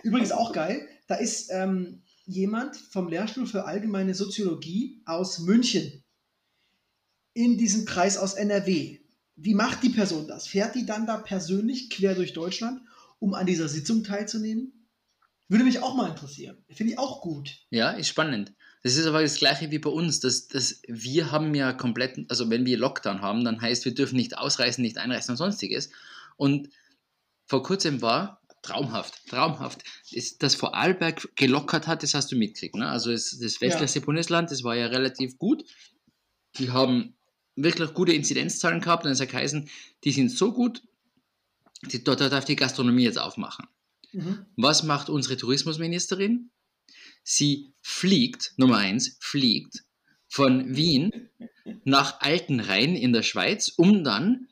[0.03, 6.03] Übrigens auch geil, da ist ähm, jemand vom Lehrstuhl für allgemeine Soziologie aus München
[7.35, 8.99] in diesem Kreis aus NRW.
[9.37, 10.47] Wie macht die Person das?
[10.47, 12.83] Fährt die dann da persönlich quer durch Deutschland,
[13.19, 14.73] um an dieser Sitzung teilzunehmen?
[15.49, 16.57] Würde mich auch mal interessieren.
[16.71, 17.59] Finde ich auch gut.
[17.71, 18.53] Ja, ist spannend.
[18.83, 20.21] Das ist aber das gleiche wie bei uns.
[20.21, 24.17] Dass, dass wir haben ja komplett, also wenn wir Lockdown haben, dann heißt, wir dürfen
[24.17, 25.91] nicht ausreisen, nicht einreisen und sonstiges.
[26.37, 26.69] Und
[27.47, 32.77] vor kurzem war traumhaft, traumhaft, ist, dass Vorarlberg gelockert hat, das hast du mitgekriegt.
[32.77, 32.89] Ne?
[32.89, 35.65] Also es, das westlichste Bundesland, das war ja relativ gut.
[36.59, 37.15] Die haben
[37.57, 39.69] wirklich gute Inzidenzzahlen gehabt und es hat geheißen,
[40.05, 40.83] die sind so gut,
[41.91, 43.67] die, dort darf die Gastronomie jetzt aufmachen.
[44.13, 44.47] Mhm.
[44.57, 46.51] Was macht unsere Tourismusministerin?
[47.25, 49.85] Sie fliegt, Nummer eins, fliegt
[50.29, 51.29] von Wien
[51.85, 54.49] nach Altenrhein in der Schweiz, um dann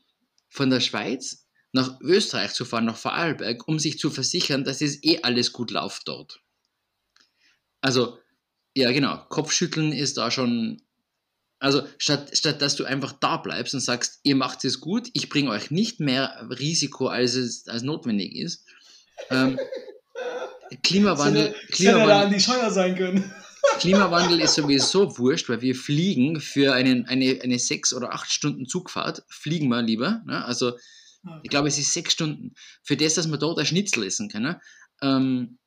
[0.48, 5.02] von der Schweiz nach Österreich zu fahren, nach Vorarlberg, um sich zu versichern, dass es
[5.04, 6.40] eh alles gut läuft dort.
[7.80, 8.18] Also,
[8.74, 10.82] ja genau, Kopfschütteln ist da schon
[11.58, 15.28] Also statt, statt dass du einfach da bleibst und sagst, ihr macht es gut, ich
[15.28, 18.64] bringe euch nicht mehr Risiko, als es als notwendig ist.
[19.30, 19.58] Ähm,
[20.82, 23.32] Klimawandel, Klimawandel, an die Scheuer sein können.
[23.78, 28.66] Klimawandel ist sowieso wurscht, weil wir fliegen für einen, eine, eine sechs oder acht Stunden
[28.66, 30.22] Zugfahrt, fliegen wir lieber.
[30.26, 30.44] Ne?
[30.44, 30.76] Also.
[31.42, 32.54] Ich glaube, es ist sechs Stunden.
[32.82, 34.56] Für das, dass wir dort ein Schnitzel essen können
[35.02, 35.58] ähm,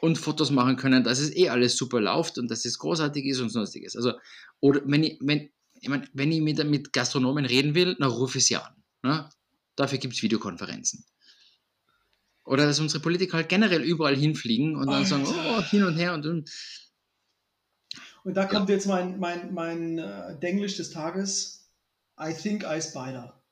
[0.00, 3.40] und Fotos machen können, dass es eh alles super läuft und dass es großartig ist
[3.40, 3.96] und sonstiges.
[3.96, 4.14] Also,
[4.60, 8.38] oder wenn ich, wenn, ich, mein, wenn ich mit, mit Gastronomen reden will, dann rufe
[8.38, 8.74] ich sie an.
[9.02, 9.28] Ne?
[9.76, 11.04] Dafür gibt es Videokonferenzen.
[12.44, 15.24] Oder dass unsere Politiker halt generell überall hinfliegen und dann Alter.
[15.24, 16.50] sagen, oh, hin und her und, und
[18.22, 18.74] und da kommt ja.
[18.74, 21.70] jetzt mein, mein, mein äh, Denglisch des Tages.
[22.20, 23.42] I think I spider.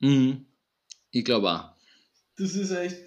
[0.00, 0.46] Mhm.
[1.10, 1.70] Ich glaube auch.
[2.36, 2.98] Das ist echt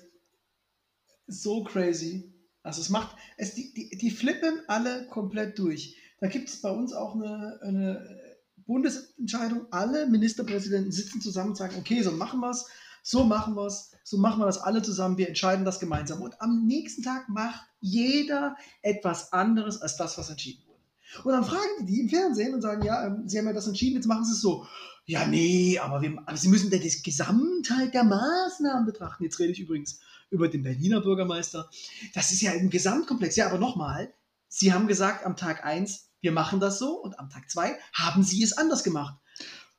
[1.27, 2.33] so crazy.
[2.63, 5.97] Also es macht, es, die, die, die flippen alle komplett durch.
[6.19, 9.65] Da gibt es bei uns auch eine, eine Bundesentscheidung.
[9.71, 12.67] Alle Ministerpräsidenten sitzen zusammen und sagen, okay, so machen wir es,
[13.03, 16.21] so machen wir es, so machen wir das alle zusammen, wir entscheiden das gemeinsam.
[16.21, 20.71] Und am nächsten Tag macht jeder etwas anderes als das, was entschieden wurde.
[21.23, 23.95] Und dann fragen die im Fernsehen und sagen, ja, ähm, sie haben ja das entschieden,
[23.95, 24.65] jetzt machen sie es so.
[25.05, 29.23] Ja, nee, aber, wir, aber sie müssen das Gesamtheit der Maßnahmen betrachten.
[29.23, 29.99] Jetzt rede ich übrigens
[30.29, 31.69] über den Berliner Bürgermeister.
[32.13, 33.35] Das ist ja ein Gesamtkomplex.
[33.35, 34.13] Ja, aber nochmal,
[34.47, 38.23] sie haben gesagt am Tag 1, wir machen das so und am Tag 2 haben
[38.23, 39.15] sie es anders gemacht.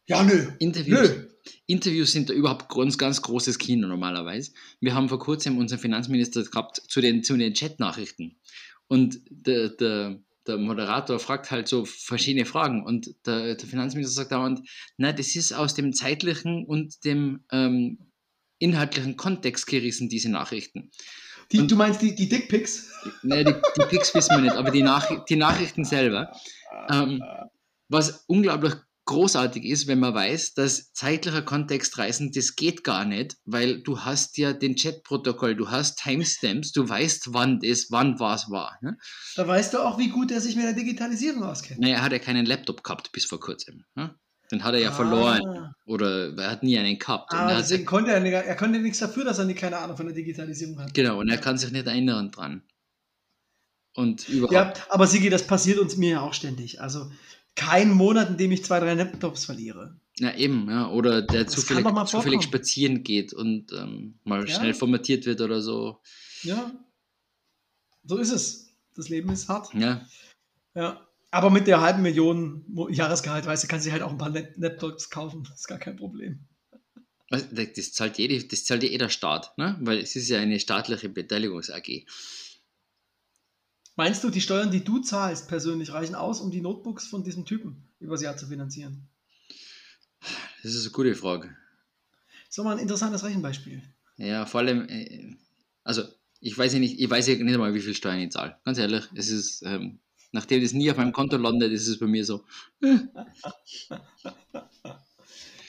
[0.07, 0.51] Ja, nö.
[0.59, 1.29] Interviews, nö.
[1.67, 4.53] Interviews sind da überhaupt ganz, ganz großes Kino normalerweise.
[4.81, 8.37] Wir haben vor kurzem unseren Finanzminister gehabt zu den, zu den Chat-Nachrichten.
[8.89, 14.33] Und der, der der Moderator fragt halt so verschiedene Fragen und der, der Finanzminister sagt
[14.33, 18.11] dauernd, na, das ist aus dem zeitlichen und dem ähm,
[18.59, 20.91] inhaltlichen Kontext gerissen, diese Nachrichten.
[21.51, 22.91] Die, und, du meinst die, die Dickpics?
[23.25, 26.31] Ne, die, die Pics wissen wir nicht, aber die, Nach die Nachrichten selber.
[26.89, 27.21] Ähm,
[27.89, 28.75] was unglaublich
[29.05, 34.39] großartig ist, wenn man weiß, dass zeitlicher Kontextreisen, das geht gar nicht, weil du hast
[34.39, 38.79] ja den Chatprotokoll, du hast Timestamps, du weißt, wann das, wann was war.
[38.81, 38.97] Ne?
[39.37, 41.81] Da weißt du auch, wie gut er sich mit der Digitalisierung auskennt.
[41.81, 43.85] Naja, er hat ja keinen Laptop gehabt bis vor kurzem.
[43.95, 44.15] Ne?
[44.53, 44.93] Den hat er ja ah.
[44.93, 45.75] verloren.
[45.87, 47.33] Oder er hat nie einen gehabt.
[47.33, 50.15] Ah, deswegen konnte er, er konnte nichts dafür, dass er nicht keine Ahnung von der
[50.15, 50.95] Digitalisierung hat.
[50.95, 52.63] Genau, und er kann sich nicht erinnern dran.
[53.95, 54.79] Und überhaupt.
[54.79, 56.81] Ja, aber Sigi, das passiert uns mir ja auch ständig.
[56.81, 57.11] Also
[57.55, 59.97] kein Monat, in dem ich zwei, drei Laptops verliere.
[60.19, 60.91] Ja, eben, ja.
[60.91, 64.55] Oder der zufällig, zufällig spazieren geht und ähm, mal ja.
[64.55, 66.01] schnell formatiert wird oder so.
[66.43, 66.71] Ja.
[68.05, 68.69] So ist es.
[68.95, 69.73] Das Leben ist hart.
[69.75, 70.07] Ja.
[70.75, 71.07] Ja.
[71.31, 75.09] Aber mit der halben Million Jahresgehalt, weißt du, kannst du halt auch ein paar Laptops
[75.09, 75.45] kaufen.
[75.45, 76.41] Das ist gar kein Problem.
[77.31, 79.79] Das zahlt, jede, das zahlt jeder Staat, ne?
[79.81, 82.05] weil es ist ja eine staatliche Beteiligungs-AG.
[83.95, 87.45] Meinst du, die Steuern, die du zahlst persönlich, reichen aus, um die Notebooks von diesem
[87.45, 89.09] Typen übers Jahr zu finanzieren?
[90.63, 91.55] Das ist eine gute Frage.
[92.49, 93.83] So mal ein interessantes Rechenbeispiel.
[94.17, 95.37] Ja, vor allem, äh,
[95.85, 96.05] also
[96.41, 98.57] ich weiß ja nicht, ich weiß ja nicht mal, wie viel Steuern ich zahle.
[98.65, 100.01] Ganz ehrlich, es ist, ähm,
[100.33, 102.45] nachdem das nie auf meinem Konto landet, ist es bei mir so.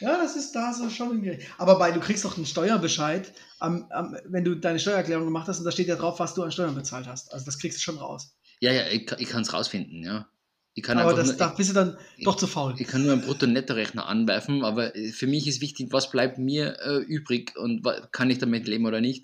[0.03, 1.39] Ja, das ist da so schon irgendwie.
[1.57, 5.59] Aber bei, du kriegst doch einen Steuerbescheid, am, am, wenn du deine Steuererklärung gemacht hast
[5.59, 7.31] und da steht ja drauf, was du an Steuern bezahlt hast.
[7.31, 8.35] Also das kriegst du schon raus.
[8.59, 10.27] Ja, ja, ich, ich kann es rausfinden, ja.
[10.73, 12.75] Ich kann aber das, nur, da bist du dann ich, doch zu faul.
[12.79, 16.97] Ich kann nur einen Brutto-Netto-Rechner anwerfen, aber für mich ist wichtig, was bleibt mir äh,
[16.97, 19.23] übrig und kann ich damit leben oder nicht.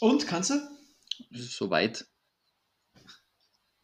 [0.00, 0.54] Und, kannst du?
[1.30, 2.06] Soweit.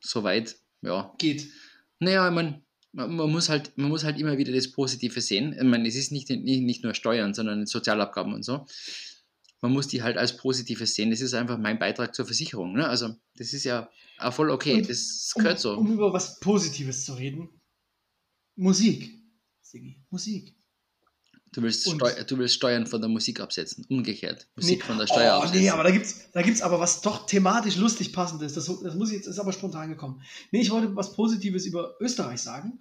[0.00, 1.14] Soweit, ja.
[1.18, 1.48] Geht.
[2.00, 2.60] Naja, ich meine,
[2.92, 5.54] man, man, muss halt, man muss halt immer wieder das Positive sehen.
[5.56, 8.66] Ich meine, es ist nicht, nicht, nicht nur Steuern, sondern Sozialabgaben und so.
[9.60, 11.10] Man muss die halt als Positives sehen.
[11.10, 12.74] Das ist einfach mein Beitrag zur Versicherung.
[12.74, 12.86] Ne?
[12.86, 13.88] Also, das ist ja
[14.18, 14.74] auch voll okay.
[14.74, 15.76] Und das gehört um, so.
[15.76, 17.48] Um über was Positives zu reden:
[18.56, 19.18] Musik.
[20.10, 20.54] Musik.
[21.52, 24.48] Du willst, Steu du willst Steuern von der Musik absetzen, umgekehrt.
[24.56, 24.86] Musik nee.
[24.86, 25.60] von der Steuer oh, absetzen.
[25.60, 28.54] Nee, aber da gibt es da gibt's aber was doch thematisch lustig passendes.
[28.54, 30.22] Das, das muss ich jetzt, ist aber spontan gekommen.
[30.50, 32.80] Nee, ich wollte was Positives über Österreich sagen.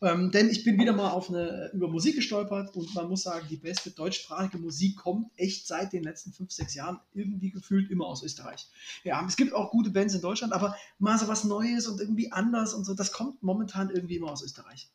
[0.00, 3.46] Ähm, denn ich bin wieder mal auf eine, über Musik gestolpert und man muss sagen,
[3.50, 8.06] die beste deutschsprachige Musik kommt echt seit den letzten fünf, sechs Jahren irgendwie gefühlt immer
[8.06, 8.68] aus Österreich.
[9.02, 12.30] Ja, es gibt auch gute Bands in Deutschland, aber mal so was Neues und irgendwie
[12.30, 14.88] anders und so, das kommt momentan irgendwie immer aus Österreich.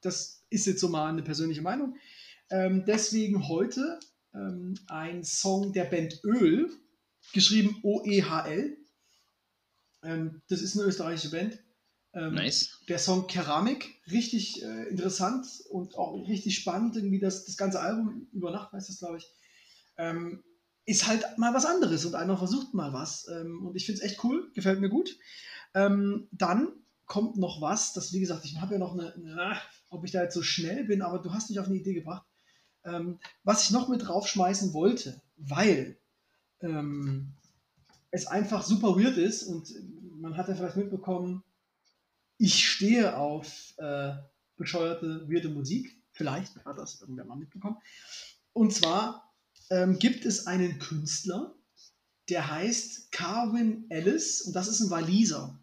[0.00, 1.96] Das ist jetzt so mal eine persönliche Meinung.
[2.50, 3.98] Ähm, deswegen heute
[4.34, 6.70] ähm, ein Song der Band Öl,
[7.32, 8.76] geschrieben O-E-H-L.
[10.02, 11.58] Ähm, das ist eine österreichische Band.
[12.14, 12.80] Ähm, nice.
[12.88, 18.28] Der Song Keramik, richtig äh, interessant und auch richtig spannend, irgendwie das, das ganze Album,
[18.32, 19.26] über Nacht heißt das, glaube ich,
[19.98, 20.42] ähm,
[20.86, 23.28] ist halt mal was anderes und einer versucht mal was.
[23.28, 25.18] Ähm, und ich finde es echt cool, gefällt mir gut.
[25.74, 26.72] dann
[27.04, 30.22] kommt noch was, das wie gesagt, ich habe ja noch eine, eine, ob ich da
[30.22, 32.27] jetzt so schnell bin, aber du hast mich auf eine Idee gebracht,
[32.88, 35.96] ähm, was ich noch mit draufschmeißen wollte, weil
[36.60, 37.32] ähm,
[38.10, 39.72] es einfach super weird ist und
[40.20, 41.44] man hat ja vielleicht mitbekommen,
[42.38, 44.14] ich stehe auf äh,
[44.56, 45.96] bescheuerte, weirde Musik.
[46.12, 47.76] Vielleicht hat das irgendwer mal mitbekommen.
[48.52, 49.32] Und zwar
[49.70, 51.54] ähm, gibt es einen Künstler,
[52.28, 55.58] der heißt Carwin Ellis und das ist ein Waliser.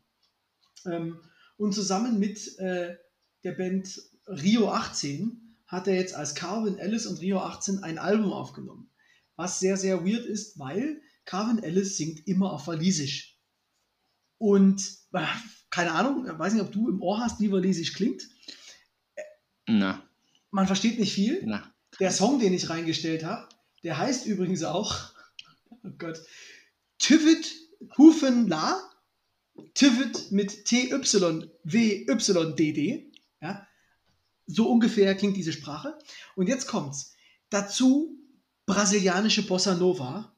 [0.86, 1.20] Ähm,
[1.58, 2.98] und zusammen mit äh,
[3.44, 8.32] der Band Rio 18 hat er jetzt als Carwin Ellis und Rio 18 ein Album
[8.32, 8.92] aufgenommen.
[9.36, 13.40] Was sehr, sehr weird ist, weil Carvin Ellis singt immer auf Walisisch.
[14.38, 14.84] Und
[15.70, 18.24] keine Ahnung, weiß nicht, ob du im Ohr hast, wie Walisisch klingt.
[19.68, 20.08] Na.
[20.52, 21.42] Man versteht nicht viel.
[21.46, 21.74] Na.
[22.00, 23.50] Der Song, den ich reingestellt habe,
[23.84, 25.12] der heißt übrigens auch,
[25.70, 26.22] oh Gott,
[27.00, 27.52] Tivit
[27.98, 28.80] Hufen La.
[29.74, 31.02] Tivit mit T-Y-W-Y-D-D.
[33.42, 33.68] Ja,
[34.48, 35.98] so ungefähr klingt diese Sprache.
[36.36, 37.16] Und jetzt kommt's.
[37.50, 38.18] Dazu
[38.66, 40.36] brasilianische Bossa Nova.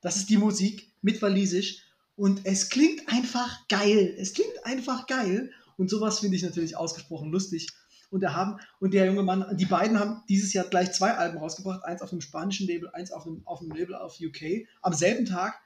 [0.00, 1.84] Das ist die Musik mit Walisisch.
[2.16, 4.14] Und es klingt einfach geil.
[4.18, 5.52] Es klingt einfach geil.
[5.76, 7.68] Und sowas finde ich natürlich ausgesprochen lustig.
[8.10, 11.38] Und der, haben, und der junge Mann, die beiden haben dieses Jahr gleich zwei Alben
[11.38, 11.84] rausgebracht.
[11.84, 14.66] Eins auf dem spanischen Label, eins auf dem, auf dem Label auf UK.
[14.82, 15.60] Am selben Tag.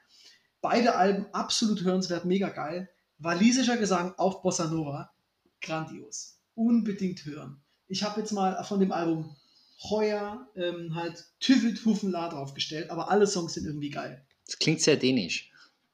[0.61, 2.91] Beide Alben absolut hörenswert, mega geil.
[3.19, 5.13] Walisischer Gesang auf Bossa Nova.
[5.61, 6.39] Grandios.
[6.55, 7.64] Unbedingt hören.
[7.89, 9.35] Ich habe jetzt mal von dem Album
[9.83, 14.25] heuer ähm, halt Tüvit Hufenla draufgestellt, aber alle Songs sind irgendwie geil.
[14.47, 15.51] Das klingt sehr dänisch.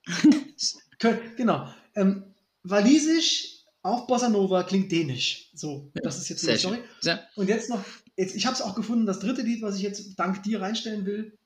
[1.36, 1.68] genau.
[1.94, 2.24] Ähm,
[2.62, 5.50] Walisisch auf Bossa Nova klingt dänisch.
[5.54, 6.78] So, das ist jetzt die Story.
[7.02, 7.20] Ja.
[7.36, 7.82] Und jetzt noch,
[8.16, 11.06] jetzt, ich habe es auch gefunden, das dritte Lied, was ich jetzt dank dir reinstellen
[11.06, 11.38] will,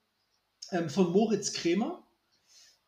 [0.70, 2.02] ähm, von Moritz Kremer.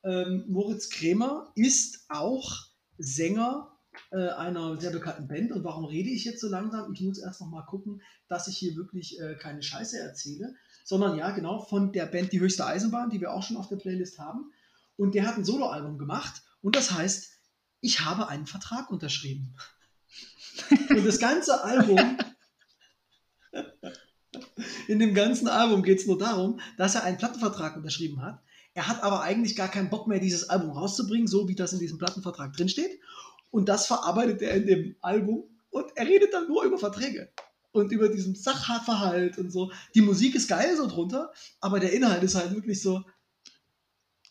[0.02, 2.66] Ähm, Moritz Kremer ist auch
[2.98, 3.75] Sänger
[4.10, 5.52] äh, einer sehr bekannten Band.
[5.52, 6.92] Und warum rede ich jetzt so langsam?
[6.92, 11.16] Ich muss erst noch mal gucken, dass ich hier wirklich äh, keine Scheiße erzähle, sondern
[11.16, 14.18] ja, genau, von der Band Die Höchste Eisenbahn, die wir auch schon auf der Playlist
[14.18, 14.52] haben.
[14.96, 17.32] Und der hat ein Soloalbum gemacht und das heißt,
[17.80, 19.54] ich habe einen Vertrag unterschrieben.
[20.90, 22.18] und das ganze Album,
[24.88, 28.42] in dem ganzen Album geht es nur darum, dass er einen Plattenvertrag unterschrieben hat.
[28.74, 31.78] Er hat aber eigentlich gar keinen Bock mehr, dieses Album rauszubringen, so wie das in
[31.78, 33.00] diesem Plattenvertrag drinsteht.
[33.56, 37.32] Und das verarbeitet er in dem Album und er redet dann nur über Verträge
[37.72, 39.72] und über diesen Sachverhalt und so.
[39.94, 41.32] Die Musik ist geil so drunter,
[41.62, 43.02] aber der Inhalt ist halt wirklich so,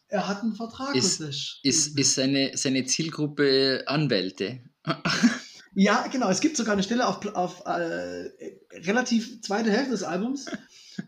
[0.09, 1.21] er hat einen Vertrag ist.
[1.63, 4.59] Ist, ist seine, seine Zielgruppe Anwälte?
[5.73, 6.30] ja, genau.
[6.30, 8.30] Es gibt sogar eine Stelle auf, auf äh,
[8.73, 10.45] relativ zweite Hälfte des Albums.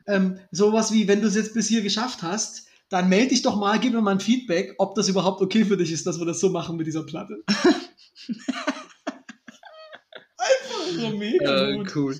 [0.08, 3.58] ähm, sowas wie, wenn du es jetzt bis hier geschafft hast, dann melde dich doch
[3.58, 6.26] mal, gib mir mal ein Feedback, ob das überhaupt okay für dich ist, dass wir
[6.26, 7.44] das so machen mit dieser Platte.
[10.38, 12.20] Einfach so mega uh, Cool.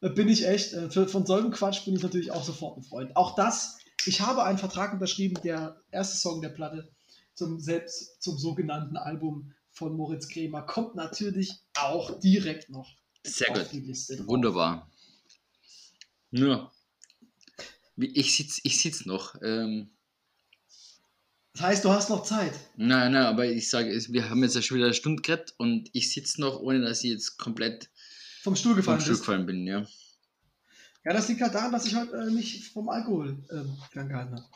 [0.00, 2.82] Da bin ich echt, äh, für, von solchem Quatsch bin ich natürlich auch sofort ein
[2.82, 3.16] Freund.
[3.16, 6.88] Auch das, ich habe einen Vertrag unterschrieben, der erste Song der Platte
[7.34, 13.68] zum selbst zum sogenannten Album von Moritz Kremer kommt natürlich auch direkt noch Sehr gut.
[14.26, 14.90] Wunderbar.
[16.30, 16.72] Ja.
[17.96, 19.34] Ich sitze ich sitz noch.
[19.42, 19.90] Ähm,
[21.56, 22.52] das heißt, du hast noch Zeit.
[22.76, 26.12] Nein, nein, aber ich sage, wir haben jetzt schon wieder eine Stunde geredet und ich
[26.12, 27.88] sitze noch, ohne dass ich jetzt komplett
[28.42, 29.66] vom Stuhl gefallen, vom Stuhl gefallen bin.
[29.66, 29.86] Ja.
[31.06, 34.46] ja, das liegt halt daran, dass ich heute äh, nicht vom Alkohol äh, ferngehalten habe.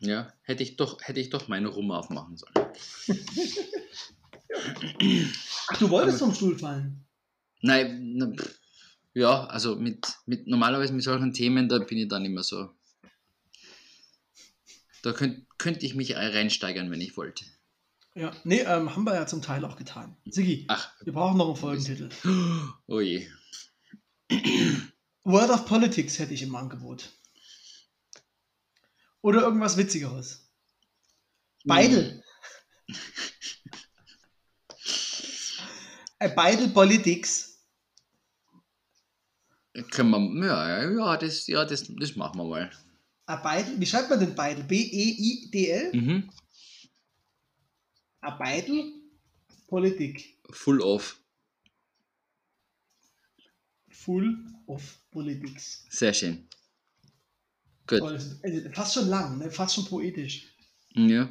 [0.00, 2.52] Ja, hätte ich doch, hätte ich doch meine Rum aufmachen sollen.
[5.68, 7.06] Ach, du wolltest aber, vom Stuhl fallen?
[7.62, 8.32] Nein, na,
[9.14, 12.68] ja, also mit, mit normalerweise mit solchen Themen, da bin ich dann immer so
[15.02, 17.44] da könnte könnt ich mich reinsteigern, wenn ich wollte.
[18.14, 20.16] Ja, nee, ähm, haben wir ja zum Teil auch getan.
[20.24, 22.08] Sigi, Ach, wir brauchen noch einen Folgentitel.
[22.86, 23.28] Oh je.
[25.24, 27.12] World of Politics hätte ich im Angebot.
[29.20, 30.50] Oder irgendwas Witzigeres.
[31.64, 32.22] Beide.
[36.18, 37.62] äh, Beide Politics.
[39.92, 42.70] Können wir, ja, ja, das, ja das, das machen wir mal.
[43.28, 44.64] A Beidel, wie schreibt man denn Beidel?
[44.64, 45.92] B-E-I-D-L?
[45.92, 46.30] Mhm.
[48.22, 48.90] A Beidel?
[49.66, 50.38] Politik.
[50.50, 51.20] Full of.
[53.90, 54.34] Full
[54.66, 55.84] of Politics.
[55.90, 56.48] Sehr schön.
[57.86, 58.00] Gut.
[58.00, 58.36] Also,
[58.72, 59.50] fast schon lang, ne?
[59.50, 60.46] fast schon poetisch.
[60.94, 61.28] Ja.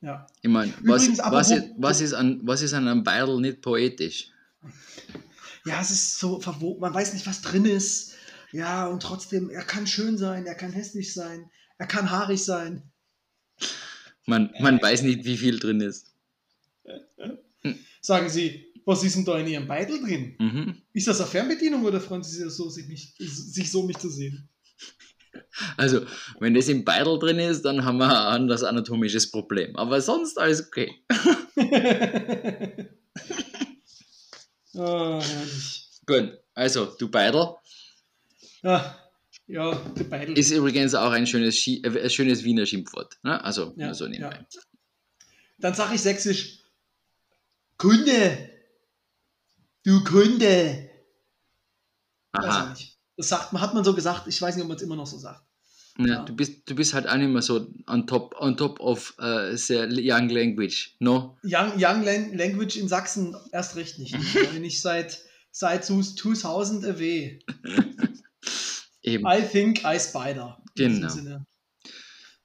[0.00, 0.26] Ja.
[0.40, 4.32] Ich meine, was, was, ist, was, ist an, was ist an einem Beidel nicht poetisch?
[5.64, 8.11] Ja, es ist so verwoben, man weiß nicht, was drin ist.
[8.52, 12.82] Ja, und trotzdem, er kann schön sein, er kann hässlich sein, er kann haarig sein.
[14.26, 16.14] Man, man weiß nicht, wie viel drin ist.
[18.00, 20.36] sagen sie, was ist denn da in ihrem Beitel drin?
[20.38, 20.82] Mhm.
[20.92, 24.10] Ist das eine Fernbedienung oder freuen sie sich so, sich, mich, sich so, mich zu
[24.10, 24.48] sehen?
[25.76, 26.04] Also,
[26.40, 29.74] wenn das im Beidel drin ist, dann haben wir ein anderes anatomisches Problem.
[29.76, 30.92] Aber sonst alles okay.
[34.74, 35.88] Herrlich.
[36.06, 37.54] Gut, also, du Beidel
[38.62, 38.94] Ah,
[39.46, 40.38] ja, der Beidel.
[40.38, 43.18] ist übrigens auch ein schönes, Schi äh, schönes Wiener Schimpfwort.
[43.22, 43.42] Ne?
[43.42, 44.46] Also, Ja, so nebenbei.
[45.58, 46.58] Dann sage ich sächsisch,
[47.78, 48.50] Kunde,
[49.84, 50.88] du Kunde.
[52.32, 52.74] Aha.
[53.16, 55.06] Das sagt man, hat man so gesagt, ich weiß nicht, ob man es immer noch
[55.06, 55.42] so sagt.
[55.98, 56.22] Ja, Ja.
[56.24, 59.54] du, bist, du bist halt auch nicht mehr so on top, on top of uh,
[59.54, 61.36] the young language, no?
[61.42, 64.14] Young, Young Lan- Language in Sachsen erst recht nicht.
[64.60, 67.40] Nicht seit, seit 2000 away.
[69.02, 69.26] Eben.
[69.26, 70.58] I think I spider.
[70.76, 71.12] Genau.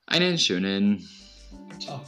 [0.05, 1.07] Einen schönen.
[1.79, 2.03] Ciao.